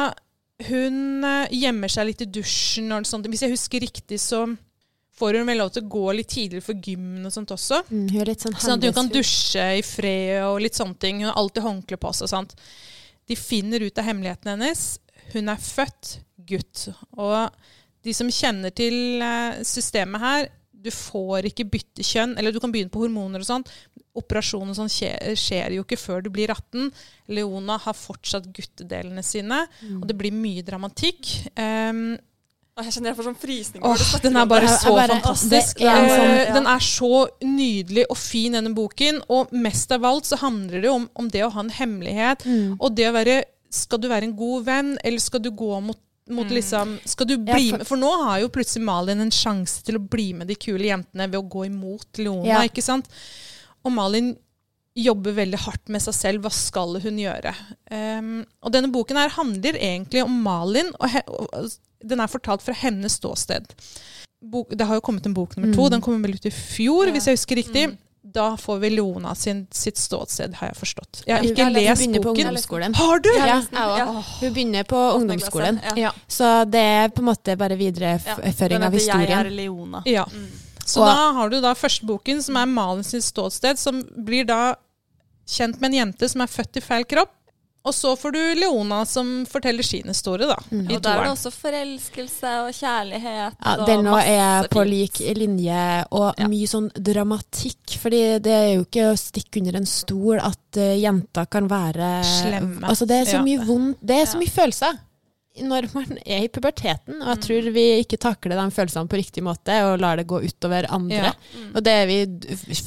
Hun 0.66 1.25
eh, 1.25 1.53
gjemmer 1.57 1.92
seg 1.92 2.09
litt 2.09 2.25
i 2.25 2.29
dusjen 2.29 2.92
og 2.92 3.09
sånt. 3.09 3.29
Hvis 3.33 3.44
jeg 3.46 3.53
husker 3.53 3.85
riktig, 3.85 4.20
så 4.20 4.46
får 5.20 5.37
hun 5.40 5.50
vel 5.50 5.61
lov 5.61 5.70
til 5.74 5.85
å 5.85 5.90
gå 5.92 6.04
litt 6.16 6.30
tidligere 6.33 6.64
for 6.64 6.80
gymmen 6.87 7.28
og 7.28 7.35
sånt 7.35 7.52
også. 7.54 7.83
Mm, 7.90 8.06
sånn 8.40 8.56
Sånn 8.56 8.78
at 8.78 8.87
hun 8.88 8.96
kan 8.96 9.11
dusje 9.12 9.66
i 9.78 9.83
fred 9.87 10.40
og 10.48 10.61
litt 10.64 10.78
sånne 10.78 10.98
ting. 11.02 11.20
Hun 11.22 11.30
har 11.30 11.38
alltid 11.42 11.66
håndkle 11.66 12.00
på 12.00 12.12
seg. 12.16 12.33
Sant? 12.33 12.56
De 13.28 13.37
finner 13.38 13.85
ut 13.85 14.00
av 14.00 14.09
hemmeligheten 14.09 14.54
hennes. 14.54 14.87
Hun 15.35 15.52
er 15.52 15.61
født 15.62 16.16
gutt. 16.50 16.88
Og 17.20 17.52
de 18.02 18.14
som 18.16 18.30
kjenner 18.33 18.72
til 18.74 19.20
eh, 19.22 19.61
systemet 19.68 20.24
her, 20.24 20.48
du 20.80 20.88
får 20.90 21.44
ikke 21.50 21.66
bytte 21.68 22.02
kjønn. 22.06 22.38
Eller 22.40 22.54
du 22.56 22.61
kan 22.62 22.72
begynne 22.72 22.90
på 22.90 23.02
hormoner 23.04 23.44
og 23.44 23.46
sånt. 23.50 23.68
Operasjon 24.16 24.72
og 24.72 24.74
sånn 24.78 24.90
skjer, 24.90 25.37
skjer 25.38 25.76
jo 25.76 25.85
ikke 25.85 25.98
før 26.00 26.24
du 26.24 26.30
blir 26.35 26.50
18. 26.50 26.88
Leona 27.37 27.76
har 27.85 27.94
fortsatt 27.94 28.48
guttedelene 28.56 29.22
sine, 29.22 29.61
Mm. 29.85 30.00
og 30.00 30.09
det 30.09 30.16
blir 30.18 30.33
mye 30.35 30.64
dramatikk. 30.66 31.28
Um, 31.54 32.16
Jeg 32.78 32.92
kjenner 32.94 33.11
jeg 33.11 33.16
får 33.18 33.26
sånn 33.28 33.37
frysning. 33.40 33.83
Åh, 33.85 34.20
den 34.22 34.37
er 34.37 34.46
bare 34.46 34.68
så 34.68 34.94
bare- 34.96 35.20
fantastisk. 35.20 35.76
det 35.78 35.87
er 35.87 36.04
Eh, 36.04 36.18
sånn- 36.18 36.46
ja. 36.46 36.54
Den 36.54 36.66
er 36.66 36.78
så 36.78 37.28
nydelig 37.42 38.04
og 38.11 38.16
fin, 38.16 38.52
denne 38.52 38.74
boken. 38.74 39.20
Og 39.28 39.52
mest 39.52 39.92
av 39.92 40.04
alt 40.04 40.24
så 40.24 40.38
handler 40.38 40.80
det 40.80 40.88
om, 40.90 41.11
om 41.16 41.28
det 41.28 41.42
å 41.44 41.50
ha 41.52 41.61
en 41.61 41.70
hemmelighet. 41.70 42.38
Mm. 42.46 42.76
Og 42.80 42.94
det 42.94 43.06
å 43.06 43.12
være 43.12 43.44
Skal 43.72 43.98
du 44.00 44.09
være 44.09 44.24
en 44.24 44.35
god 44.37 44.64
venn, 44.64 44.98
eller 45.04 45.18
skal 45.20 45.38
du 45.38 45.50
gå 45.52 45.80
mot, 45.80 45.96
mot 46.28 46.44
Mm. 46.46 46.50
liksom 46.56 46.98
Skal 47.06 47.26
du 47.26 47.35
Ja, 47.37 47.54
bli 47.54 47.70
for- 47.70 47.78
med 47.78 47.87
For 47.87 47.96
nå 47.96 48.24
har 48.24 48.40
jo 48.40 48.48
plutselig 48.48 48.83
Malin 48.83 49.20
en 49.20 49.30
sjanse 49.30 49.85
til 49.85 49.94
å 49.96 50.09
bli 50.11 50.33
med 50.33 50.48
de 50.48 50.56
kule 50.56 50.80
jentene 50.87 51.30
ved 51.30 51.35
å 51.35 51.48
gå 51.48 51.66
imot 51.66 52.04
Leona, 52.18 52.44
Ja. 52.46 52.61
ikke 52.62 52.83
sant? 52.83 53.06
Og 53.85 53.92
Malin 53.92 54.37
jobber 55.05 55.33
veldig 55.37 55.59
hardt 55.65 55.89
med 55.93 56.03
seg 56.05 56.15
selv. 56.17 56.43
Hva 56.45 56.53
skal 56.55 56.99
hun 57.03 57.19
gjøre? 57.21 57.55
Um, 57.91 58.31
og 58.63 58.73
denne 58.75 58.91
boken 58.93 59.17
her 59.21 59.33
handler 59.37 59.79
egentlig 59.81 60.23
om 60.25 60.37
Malin, 60.45 60.93
og, 61.01 61.09
he, 61.13 61.23
og 61.29 61.73
den 62.05 62.21
er 62.25 62.31
fortalt 62.33 62.63
fra 62.65 62.77
hennes 62.77 63.19
ståsted. 63.21 63.67
Bok, 64.41 64.71
det 64.73 64.87
har 64.89 64.97
jo 64.97 65.03
kommet 65.05 65.27
en 65.29 65.35
bok 65.37 65.57
nummer 65.57 65.75
to. 65.75 65.85
Mm. 65.89 65.91
Den 65.97 66.01
kom 66.05 66.23
vel 66.25 66.39
ut 66.39 66.47
i 66.49 66.55
fjor, 66.55 67.07
Ja. 67.11 67.13
hvis 67.13 67.27
jeg 67.29 67.37
husker 67.37 67.57
riktig. 67.61 67.89
Mm. 67.91 67.99
Da 68.23 68.51
får 68.61 68.79
vi 68.83 68.91
Leona 68.93 69.35
sin, 69.35 69.63
sitt 69.73 69.97
ståsted, 69.97 70.53
har 70.61 70.69
jeg 70.69 70.77
forstått. 70.77 71.23
Jeg 71.27 71.37
har 71.39 71.45
ikke 71.49 71.65
hun 71.65 71.73
lest 71.73 72.07
boken. 72.13 72.31
ungdomsskolen. 72.47 72.95
Har 72.95 73.19
du? 73.25 73.31
Ja, 73.37 73.61
Ja. 73.73 74.05
Hun 74.41 74.53
begynner 74.55 74.85
på 74.85 74.97
ungdomsskolen. 75.17 75.81
Så 76.29 76.51
det 76.71 76.81
er 76.81 77.09
på 77.09 77.25
en 77.25 77.31
måte 77.31 77.57
bare 77.57 77.77
videreføring 77.81 78.85
av 78.85 78.93
historien. 78.93 79.29
Jeg 79.29 79.47
er. 79.47 79.51
Leona. 79.51 80.03
Ja. 80.07 80.25
Mm. 80.25 80.51
Så 80.85 81.01
Og- 81.01 81.07
da 81.09 81.33
har 81.33 81.49
du 81.51 81.61
da 81.61 81.73
første 81.75 82.05
boken, 82.07 82.43
som 82.43 82.57
er 82.57 82.67
Malin 82.67 83.05
sitt 83.05 83.23
ståsted, 83.25 83.79
som 83.79 84.03
blir 84.03 84.45
da 84.45 84.75
kjent 85.46 85.81
med 85.81 85.90
en 85.92 85.98
jente 86.07 86.29
som 86.29 86.40
er 86.42 86.46
født 86.50 86.76
i 86.76 86.81
feil 86.81 87.05
kropp. 87.05 87.37
Og 87.83 87.94
så 87.96 88.11
får 88.12 88.33
du 88.35 88.40
Leona 88.61 89.07
som 89.09 89.46
forteller 89.48 89.83
sin 89.83 90.05
historie, 90.05 90.44
da. 90.46 90.57
Mm. 90.68 90.90
Og 90.92 90.98
der 91.00 91.16
er 91.16 91.22
det 91.24 91.31
også 91.33 91.50
forelskelse 91.50 92.50
og 92.66 92.74
kjærlighet. 92.76 93.55
Ja, 93.57 93.72
og 93.81 93.87
den 93.88 94.05
nå 94.05 94.18
er 94.20 94.68
på 94.68 94.83
lik 94.85 95.16
linje, 95.38 96.05
og 96.12 96.35
Ja. 96.37 96.46
mye 96.46 96.68
sånn 96.68 96.90
dramatikk. 96.92 97.96
Fordi 98.03 98.38
det 98.44 98.53
er 98.53 98.74
jo 98.74 98.85
ikke 98.85 99.07
å 99.14 99.16
stikke 99.16 99.62
under 99.62 99.76
en 99.81 99.87
stol 99.87 100.37
at 100.44 100.76
uh, 100.76 100.92
jenter 101.00 101.46
kan 101.50 101.68
være 101.72 102.20
Slemme. 102.22 102.85
Altså, 102.85 103.07
det 103.09 103.16
er 103.22 103.24
så 103.24 103.38
Ja. 103.40 103.42
mye 103.48 103.64
vondt 103.64 103.96
Det 104.05 104.16
er 104.20 104.26
så 104.26 104.35
Ja. 104.37 104.40
mye 104.44 104.50
følelser 104.61 104.98
når 105.59 105.89
man 105.95 106.19
er 106.25 106.45
i 106.45 106.49
puberteten, 106.49 107.21
og 107.21 107.27
jeg 107.27 107.37
Mm. 107.37 107.43
tror 107.43 107.73
vi 107.75 107.85
ikke 108.05 108.19
takler 108.23 108.55
de 108.55 108.71
følelsene 108.71 109.09
på 109.11 109.19
riktig 109.19 109.43
måte 109.43 109.75
og 109.85 109.99
lar 110.01 110.17
det 110.17 110.27
gå 110.27 110.39
utover 110.47 110.87
andre. 110.89 111.17
Ja. 111.17 111.33
Mm. 111.59 111.75
Og 111.77 111.83
det 111.85 111.93
er 111.93 112.07
vi 112.07 112.21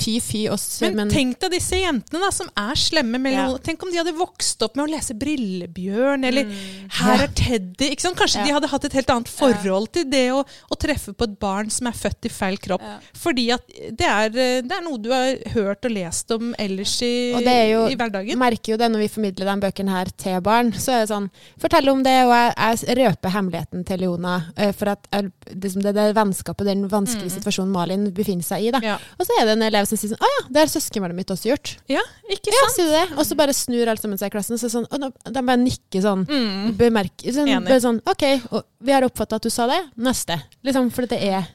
Fy, 0.04 0.20
fy 0.20 0.48
oss, 0.50 0.80
Men, 0.82 0.96
men, 0.96 1.10
tenk 1.10 1.40
deg 1.40 1.52
disse 1.52 1.76
jentene 1.76 2.20
da, 2.24 2.30
som 2.32 2.48
er 2.56 2.74
slemme. 2.76 3.20
Med 3.20 3.34
Ja. 3.34 3.58
Tenk 3.58 3.84
om 3.84 3.92
de 3.92 3.98
hadde 3.98 4.14
vokst 4.18 4.62
opp 4.64 4.76
med 4.78 4.88
å 4.88 4.92
lese 4.96 5.14
Brillebjørn, 5.14 6.24
eller 6.26 6.44
Mm. 6.46 6.90
Her 6.90 7.18
Ja. 7.18 7.24
er 7.24 7.28
Teddy. 7.28 7.90
Ikke 7.92 8.02
sant? 8.02 8.16
Kanskje 8.18 8.40
Ja. 8.40 8.46
de 8.46 8.52
hadde 8.54 8.70
hatt 8.70 8.86
et 8.86 8.94
helt 8.94 9.10
annet 9.10 9.28
forhold 9.28 9.92
til 9.92 10.06
det 10.06 10.30
å, 10.32 10.46
å 10.72 10.76
treffe 10.78 11.14
på 11.14 11.24
et 11.24 11.40
barn 11.40 11.70
som 11.70 11.88
er 11.88 11.92
født 11.92 12.26
i 12.26 12.30
feil 12.30 12.58
kropp. 12.58 12.82
Ja. 12.82 13.00
Fordi 13.14 13.52
at 13.54 13.68
det 13.68 14.02
er, 14.08 14.30
det 14.30 14.72
er 14.72 14.82
noe 14.82 14.98
du 14.98 15.10
har 15.12 15.36
hørt 15.54 15.84
og 15.86 15.92
lest 15.92 16.32
om 16.32 16.56
ellers 16.58 17.02
i, 17.02 17.34
Og 17.34 17.40
det 17.44 17.48
er 17.48 17.72
jo- 17.74 17.88
i 17.88 17.96
hverdagen. 17.96 18.38
merker 18.38 18.72
jo 18.74 18.78
det 18.78 18.92
når 18.92 19.00
vi 19.00 19.08
formidler 19.10 19.46
de 19.54 19.62
bøkene 19.62 19.90
her 19.90 20.06
til 20.18 20.42
barn. 20.42 20.72
Så 20.74 20.90
er 20.94 21.06
det 21.06 21.10
sånn 21.10 21.30
Fortell 21.60 21.90
om 21.90 22.04
det, 22.04 22.24
og 22.26 22.32
jeg, 22.32 22.53
jeg 22.56 22.98
røper 22.98 23.30
hemmeligheten 23.34 23.86
til 23.86 24.00
Leona. 24.00 24.52
eh, 24.58 24.72
For 24.72 24.90
at 24.90 25.08
liksom 25.54 25.82
det, 25.84 25.94
det 25.96 26.16
vennskapet, 26.16 26.66
den 26.66 26.88
vanskelige 26.90 27.32
Mm. 27.32 27.36
situasjonen 27.42 27.72
Malin 27.72 28.12
befinner 28.12 28.44
seg 28.44 28.62
i. 28.64 28.72
Ja. 28.86 28.98
Og 29.20 29.26
så 29.26 29.32
er 29.42 29.46
det 29.46 29.52
en 29.58 29.62
elev 29.68 29.86
som 29.88 29.98
sier 29.98 30.10
sånn 30.14 30.20
Å 30.24 30.30
ja, 30.34 30.48
det 30.50 30.60
har 30.64 30.68
søskenbarnet 30.68 31.16
mitt 31.16 31.28
også 31.34 31.50
gjort. 31.52 31.78
ja, 31.90 32.02
ikke 32.30 32.52
Ja, 32.54 32.68
sant? 32.70 32.90
det? 32.90 33.18
Og 33.18 33.26
så 33.26 33.36
bare 33.36 33.54
snur 33.54 33.88
alle 33.88 33.98
sammen 34.02 34.18
seg 34.18 34.28
i 34.28 34.36
klassen, 34.38 34.58
så 34.58 34.70
sånn, 34.70 34.88
og 34.92 35.00
de, 35.34 35.42
bare 35.42 35.58
nikker 35.58 36.02
sånn. 36.02 36.26
Mm. 36.28 36.78
Bemerker 36.78 37.32
sånn, 37.34 37.48
Enig. 37.50 37.82
sånn 37.82 38.02
OK, 38.06 38.64
vi 38.82 38.92
har 38.92 39.02
oppfatta 39.04 39.36
at 39.36 39.42
du 39.44 39.50
sa 39.50 39.68
det. 39.68 39.82
Neste. 39.98 40.42
Liksom, 40.64 40.92
for 40.92 41.06
det 41.06 41.22
er 41.24 41.48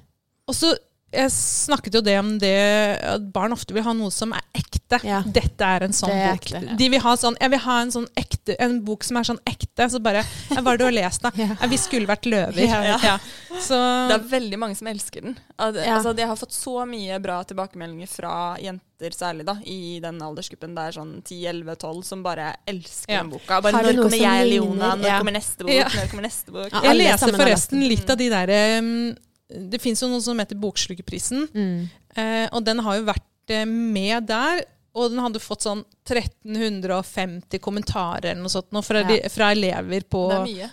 Og 0.48 0.54
så 0.54 0.74
jeg 1.12 1.30
snakket 1.32 1.94
jo 1.94 2.00
det 2.04 2.18
om 2.20 2.34
det 2.38 2.54
at 3.00 3.22
barn 3.32 3.52
ofte 3.54 3.72
vil 3.72 3.82
ha 3.86 3.92
noe 3.96 4.10
som 4.12 4.32
er 4.36 4.42
ekte. 4.54 4.98
Ja. 5.04 5.22
Dette 5.24 5.64
er 5.64 5.84
en 5.86 5.92
sånn 5.96 6.10
er 6.12 6.34
bok. 6.34 6.46
ekte. 6.52 6.76
De 6.80 6.88
vil 6.92 7.00
ha 7.04 7.14
sånn, 7.16 7.36
jeg 7.40 7.50
vil 7.54 7.62
ha 7.64 7.76
en 7.82 7.90
sånn 7.92 8.06
ekte, 8.16 8.56
en 8.60 8.78
bok 8.84 9.04
som 9.04 9.16
er 9.20 9.28
sånn 9.28 9.40
ekte. 9.48 9.88
Så 9.92 10.00
bare 10.04 10.22
ja, 10.24 10.60
Hva 10.60 10.72
det 10.76 10.78
du 10.80 10.84
har 10.88 10.92
lest, 10.96 11.22
da? 11.24 11.30
Ja. 11.40 11.48
Ja, 11.60 11.66
vi 11.68 11.78
skulle 11.80 12.08
vært 12.08 12.28
løver. 12.28 12.60
Ja. 12.64 12.98
Ja. 13.04 13.16
Så 13.60 13.76
Det 14.08 14.16
er 14.18 14.26
veldig 14.32 14.58
mange 14.60 14.76
som 14.76 14.86
elsker 14.92 15.22
den. 15.28 15.38
Al- 15.58 15.74
Ja. 15.78 15.96
Altså, 15.98 16.14
de 16.16 16.22
har 16.28 16.36
fått 16.36 16.52
så 16.56 16.84
mye 16.88 17.18
bra 17.22 17.42
tilbakemeldinger 17.44 18.08
fra 18.08 18.32
jenter 18.60 19.14
særlig 19.14 19.44
da, 19.46 19.54
i 19.64 20.00
den 20.02 20.18
aldersgruppen. 20.24 20.74
Det 20.74 20.82
er 20.88 20.96
sånn 20.98 21.12
10-11-12 21.22 22.02
som 22.04 22.22
bare 22.24 22.50
elsker 22.66 23.12
Ja. 23.14 23.22
den 23.22 23.30
boka. 23.30 23.60
Bare, 23.62 23.80
når 23.84 24.02
kommer 24.02 24.18
jeg. 24.18 24.48
Leona? 24.52 24.94
Når 24.96 25.06
Ja. 25.08 25.18
kommer 25.20 25.32
neste 25.36 25.64
bok? 25.64 25.70
Ja. 25.72 25.88
Når 25.88 26.10
kommer 26.10 26.26
neste 26.26 26.52
bok? 26.52 26.68
Ja, 26.72 26.82
jeg 26.92 26.96
leser 27.00 27.32
forresten 27.38 27.86
litt 27.88 28.10
av 28.10 28.16
de 28.18 28.28
derre 28.32 28.60
um, 28.82 29.16
Det 29.48 29.80
fins 29.80 30.02
jo 30.02 30.10
noe 30.10 30.20
som 30.24 30.38
heter 30.38 30.58
Bokslukerprisen, 30.60 31.46
mm. 31.54 31.78
eh, 32.20 32.46
og 32.52 32.64
den 32.66 32.82
har 32.84 32.98
jo 32.98 33.06
vært 33.08 33.54
eh, 33.54 33.64
med 33.68 34.28
der. 34.28 34.66
Og 34.98 35.12
den 35.12 35.20
hadde 35.22 35.38
fått 35.38 35.62
sånn 35.62 35.84
1350 36.08 37.60
kommentarer 37.62 38.32
eller 38.32 38.42
noe 38.42 38.50
sånt 38.50 38.72
nå 38.74 38.80
fra, 38.82 39.04
Ja. 39.04 39.06
de, 39.06 39.18
fra 39.30 39.52
elever 39.54 40.02
på 40.10 40.24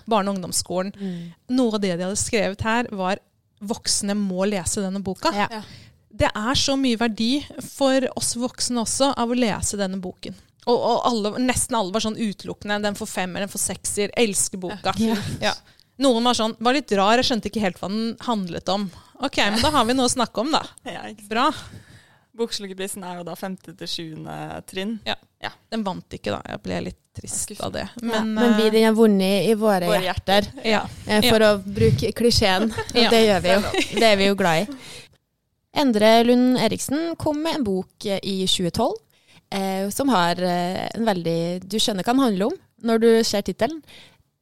barne- 0.10 0.32
og 0.32 0.38
ungdomsskolen. 0.38 0.94
Mm. 0.98 1.34
Noe 1.54 1.76
av 1.76 1.84
det 1.84 1.92
de 1.94 2.08
hadde 2.08 2.18
skrevet 2.18 2.64
her, 2.66 2.90
var 2.96 3.22
voksne 3.62 4.16
må 4.18 4.48
lese 4.50 4.82
denne 4.82 5.04
boka. 5.04 5.32
Ja. 5.36 5.48
Ja. 5.52 5.62
Det 6.16 6.32
er 6.32 6.58
så 6.58 6.78
mye 6.80 6.98
verdi 6.98 7.46
for 7.62 8.08
oss 8.16 8.34
voksne 8.40 8.82
også 8.86 9.12
av 9.20 9.30
å 9.30 9.38
lese 9.38 9.78
denne 9.78 10.00
boken. 10.02 10.36
Og, 10.66 10.74
og 10.80 11.02
alle, 11.06 11.32
nesten 11.44 11.78
alle 11.78 11.94
var 11.94 12.02
sånn 12.02 12.18
utelukkende. 12.18 12.80
Den 12.82 12.98
får 12.98 13.12
femmer, 13.12 13.44
den 13.46 13.52
får 13.52 13.62
sekser. 13.68 14.14
Elsker 14.18 14.62
boka. 14.64 14.96
Ja. 15.44 15.54
Ja. 15.98 16.04
Noen 16.10 16.24
var 16.28 16.36
sånn, 16.36 16.56
var 16.60 16.76
litt 16.76 16.92
rar, 16.92 17.16
jeg 17.22 17.26
skjønte 17.30 17.48
ikke 17.52 17.62
helt 17.64 17.78
hva 17.80 17.88
den 17.92 18.16
handlet 18.28 18.68
om. 18.74 18.90
Ok, 19.24 19.38
men 19.38 19.62
da 19.64 19.70
har 19.72 19.86
vi 19.88 19.94
noe 19.96 20.10
å 20.10 20.12
snakke 20.12 20.42
om, 20.44 20.52
da. 20.52 20.64
Ja. 20.92 21.06
Bra. 21.30 21.50
Bokslukerprisen 22.36 23.04
er 23.08 23.22
jo 23.22 23.24
da 23.24 23.36
femte 23.40 23.72
til 23.80 23.88
sjuende 23.88 24.36
trinn. 24.68 24.98
Den 25.72 25.86
vant 25.86 26.12
ikke, 26.18 26.34
da. 26.36 26.42
Jeg 26.52 26.62
ble 26.66 26.80
litt 26.90 27.00
trist 27.16 27.54
av 27.64 27.72
det. 27.72 27.86
Ja, 28.02 28.20
Men, 28.20 28.34
men 28.36 28.56
vi 28.58 28.66
eh, 28.68 28.74
den 28.74 28.84
har 28.90 28.96
vunnet 28.98 29.48
i 29.48 29.54
våre, 29.56 29.88
Våre 29.88 30.02
hjerter. 30.04 30.50
hjerter. 30.50 30.68
ja. 30.68 30.82
Eh, 31.08 31.24
For 31.30 31.46
å 31.48 31.52
bruke 31.64 32.12
klisjeen. 32.18 32.68
Og 32.76 33.00
Ja. 33.06 33.10
det 33.14 33.22
gjør 33.24 33.46
vi 33.46 33.54
jo. 33.54 33.62
Det 34.02 34.10
er 34.10 34.20
vi 34.20 34.28
jo 34.28 34.36
glad 34.42 34.66
i. 34.66 34.80
Endre 35.80 36.10
Lund 36.28 36.60
Eriksen 36.64 37.16
kom 37.20 37.40
med 37.44 37.62
en 37.62 37.64
bok 37.68 38.06
eh, 38.10 38.20
i 38.24 38.36
2012 38.48 38.92
eh, 39.56 39.88
som 39.96 40.12
har 40.12 40.40
en 40.44 41.08
veldig 41.08 41.40
Du 41.68 41.78
skjønner 41.80 42.04
hva 42.08 42.16
den 42.16 42.24
handler 42.26 42.52
om 42.52 42.60
når 42.86 43.00
du 43.06 43.10
ser 43.26 43.42
tittelen. 43.48 43.80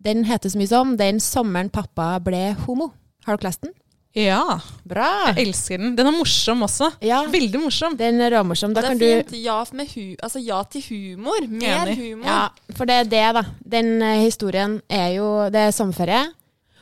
Den 0.04 0.26
heter 0.28 0.50
så 0.52 0.60
mye 0.60 0.68
som 0.68 0.98
'Den 0.98 1.20
sommeren 1.24 1.70
pappa 1.72 2.20
ble 2.20 2.56
homo'. 2.66 2.92
Har 3.26 3.38
dere 3.38 3.50
lest 3.50 3.62
den? 3.62 3.72
ja. 4.16 4.60
Bra! 4.86 5.34
Jeg 5.34 5.48
elsker 5.48 5.78
den. 5.82 5.96
Den 5.98 6.06
er 6.08 6.12
morsom 6.13 6.62
også. 6.62 6.92
Ja, 7.02 7.24
Veldig 7.26 7.60
morsom. 7.63 7.96
den 7.98 8.22
er 8.22 8.30
råmorsom. 8.36 8.74
Da 8.76 8.82
det 8.82 8.89
kan 8.89 8.98
er 8.98 9.00
du 9.00 9.30
fint. 9.32 9.44
Ja, 9.44 9.66
med 9.74 9.88
hu 9.96 10.16
altså, 10.22 10.39
ja 10.44 10.62
til 10.70 10.84
humor. 10.89 11.48
Mer 11.50 11.88
Enig. 11.88 11.98
humor. 11.98 12.26
Ja, 12.28 12.50
for 12.76 12.86
det 12.86 12.94
er 12.94 13.04
det, 13.10 13.24
da. 13.39 13.44
Den 13.66 14.02
eh, 14.02 14.22
historien 14.22 14.82
er 14.89 15.16
jo 15.16 15.50
Det 15.50 15.56
er 15.68 15.72
sommerferie. 15.72 16.28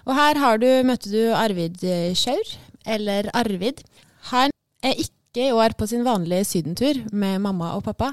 Og 0.06 0.16
her 0.16 0.38
har 0.42 0.58
du, 0.58 0.66
møtte 0.84 1.12
du 1.12 1.32
Arvid 1.34 1.84
eh, 1.84 2.14
Sjaur, 2.18 2.58
eller 2.86 3.30
Arvid. 3.34 3.84
Han 4.32 4.50
er 4.84 4.98
ikke 4.98 5.48
i 5.48 5.52
år 5.54 5.78
på 5.78 5.88
sin 5.88 6.04
vanlige 6.04 6.44
sydentur 6.44 7.00
med 7.14 7.40
mamma 7.40 7.76
og 7.78 7.84
pappa. 7.84 8.12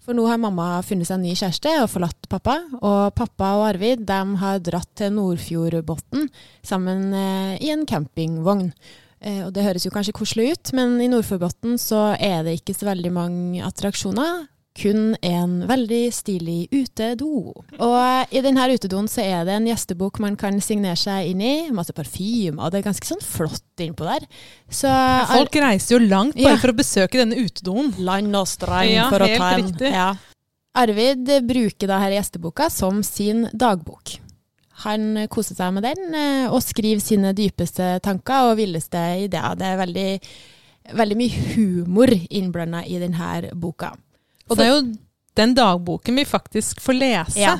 For 0.00 0.16
nå 0.16 0.24
har 0.30 0.40
mamma 0.40 0.80
funnet 0.86 1.08
seg 1.08 1.18
en 1.18 1.26
ny 1.28 1.34
kjæreste 1.36 1.74
og 1.82 1.90
forlatt 1.92 2.28
pappa. 2.32 2.56
Og 2.80 3.12
pappa 3.18 3.52
og 3.58 3.66
Arvid 3.68 4.06
de 4.08 4.20
har 4.40 4.62
dratt 4.64 4.88
til 4.98 5.12
Nordfjordbotn 5.16 6.26
sammen 6.66 7.10
eh, 7.12 7.54
i 7.60 7.72
en 7.74 7.84
campingvogn. 7.88 8.70
Eh, 9.20 9.42
og 9.44 9.52
det 9.56 9.66
høres 9.66 9.84
jo 9.84 9.92
kanskje 9.92 10.16
koselig 10.16 10.54
ut, 10.54 10.72
men 10.76 10.96
i 11.04 11.10
Nordfjordbotn 11.12 11.76
så 11.80 12.14
er 12.16 12.46
det 12.46 12.56
ikke 12.58 12.76
så 12.78 12.88
veldig 12.88 13.12
mange 13.12 13.66
attraksjoner. 13.66 14.46
Kun 14.80 15.14
en 15.20 15.58
veldig 15.68 16.02
stilig 16.14 16.68
utedo. 16.72 17.52
Og 17.76 18.32
i 18.32 18.40
denne 18.44 18.64
utedoen 18.72 19.08
så 19.12 19.20
er 19.26 19.44
det 19.44 19.58
en 19.58 19.68
gjestebok 19.68 20.20
man 20.24 20.38
kan 20.40 20.56
signere 20.64 20.96
seg 20.96 21.32
inn 21.34 21.42
i. 21.44 21.54
Masse 21.74 21.92
og 21.92 22.70
det 22.72 22.80
er 22.80 22.86
ganske 22.86 23.10
sånn 23.10 23.20
flott 23.20 23.82
innpå 23.84 24.06
der. 24.08 24.24
Så 24.72 24.88
Folk 25.28 25.56
reiser 25.60 25.98
jo 25.98 26.06
langt 26.06 26.34
bare 26.38 26.54
Ja. 26.54 26.56
for 26.56 26.72
å 26.72 26.78
besøke 26.80 27.20
denne 27.20 27.36
utedoen. 27.36 27.92
Land 27.98 28.34
og 28.36 28.48
strand 28.48 28.90
Ja, 28.90 29.08
for 29.10 29.20
å 29.20 29.28
ta 29.36 29.52
en. 29.58 29.74
Ja. 29.80 30.14
Arvid 30.74 31.28
bruker 31.46 31.86
da 31.90 31.98
her 31.98 32.14
gjesteboka 32.14 32.70
som 32.70 33.02
sin 33.02 33.48
dagbok. 33.52 34.18
Han 34.86 35.26
koser 35.28 35.54
seg 35.58 35.74
med 35.76 35.84
den 35.84 36.14
eh, 36.14 36.46
og 36.48 36.62
skriver 36.64 37.02
sine 37.04 37.34
dypeste 37.36 37.98
tanker 38.00 38.50
og 38.50 38.56
villeste 38.56 38.96
ideer. 39.26 39.56
Det 39.58 39.66
er 39.66 39.76
veldig, 39.76 40.20
veldig 40.96 41.18
mye 41.20 41.42
humor 41.54 42.12
innblanda 42.30 42.84
i 42.86 43.00
denne 43.02 43.50
boka. 43.52 43.92
Og 44.50 44.58
det 44.58 44.66
er 44.66 44.74
jo 44.74 44.82
den 45.40 45.54
dagboken 45.54 46.18
vi 46.20 46.26
faktisk 46.28 46.80
får 46.82 46.98
lese. 46.98 47.38
Ja. 47.40 47.54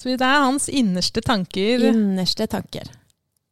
Så 0.00 0.08
det 0.08 0.24
er 0.24 0.46
hans 0.46 0.70
innerste 0.72 1.20
tanker. 1.20 1.84
Innerste 1.90 2.46
tanker. 2.48 2.88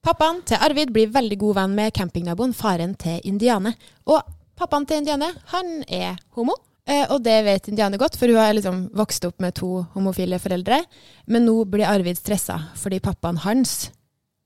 Pappaen 0.04 0.40
til 0.48 0.60
Arvid 0.62 0.92
blir 0.94 1.10
veldig 1.12 1.36
god 1.40 1.58
venn 1.58 1.74
med 1.76 1.92
campingnaboen, 1.92 2.54
faren 2.56 2.94
til 2.96 3.20
Indiane. 3.28 3.74
Og 4.08 4.22
pappaen 4.56 4.86
til 4.88 5.02
Indiane, 5.02 5.28
han 5.52 5.82
er 5.84 6.16
homo. 6.38 6.56
Eh, 6.88 7.04
og 7.12 7.20
det 7.26 7.36
vet 7.44 7.68
Indiane 7.68 8.00
godt, 8.00 8.16
for 8.16 8.30
hun 8.30 8.40
har 8.40 8.54
liksom 8.56 8.86
vokst 8.96 9.26
opp 9.28 9.42
med 9.44 9.58
to 9.58 9.82
homofile 9.92 10.38
foreldre. 10.40 10.80
Men 11.28 11.44
nå 11.44 11.60
blir 11.68 11.88
Arvid 11.90 12.16
stressa, 12.16 12.56
fordi 12.80 13.02
pappaen 13.04 13.42
hans 13.44 13.90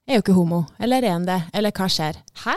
er 0.08 0.18
jo 0.18 0.24
ikke 0.24 0.34
homo. 0.36 0.64
Eller 0.82 1.06
er 1.06 1.14
han 1.14 1.28
det? 1.28 1.38
Eller 1.54 1.74
hva 1.76 1.86
skjer? 1.86 2.18
Hæ? 2.42 2.56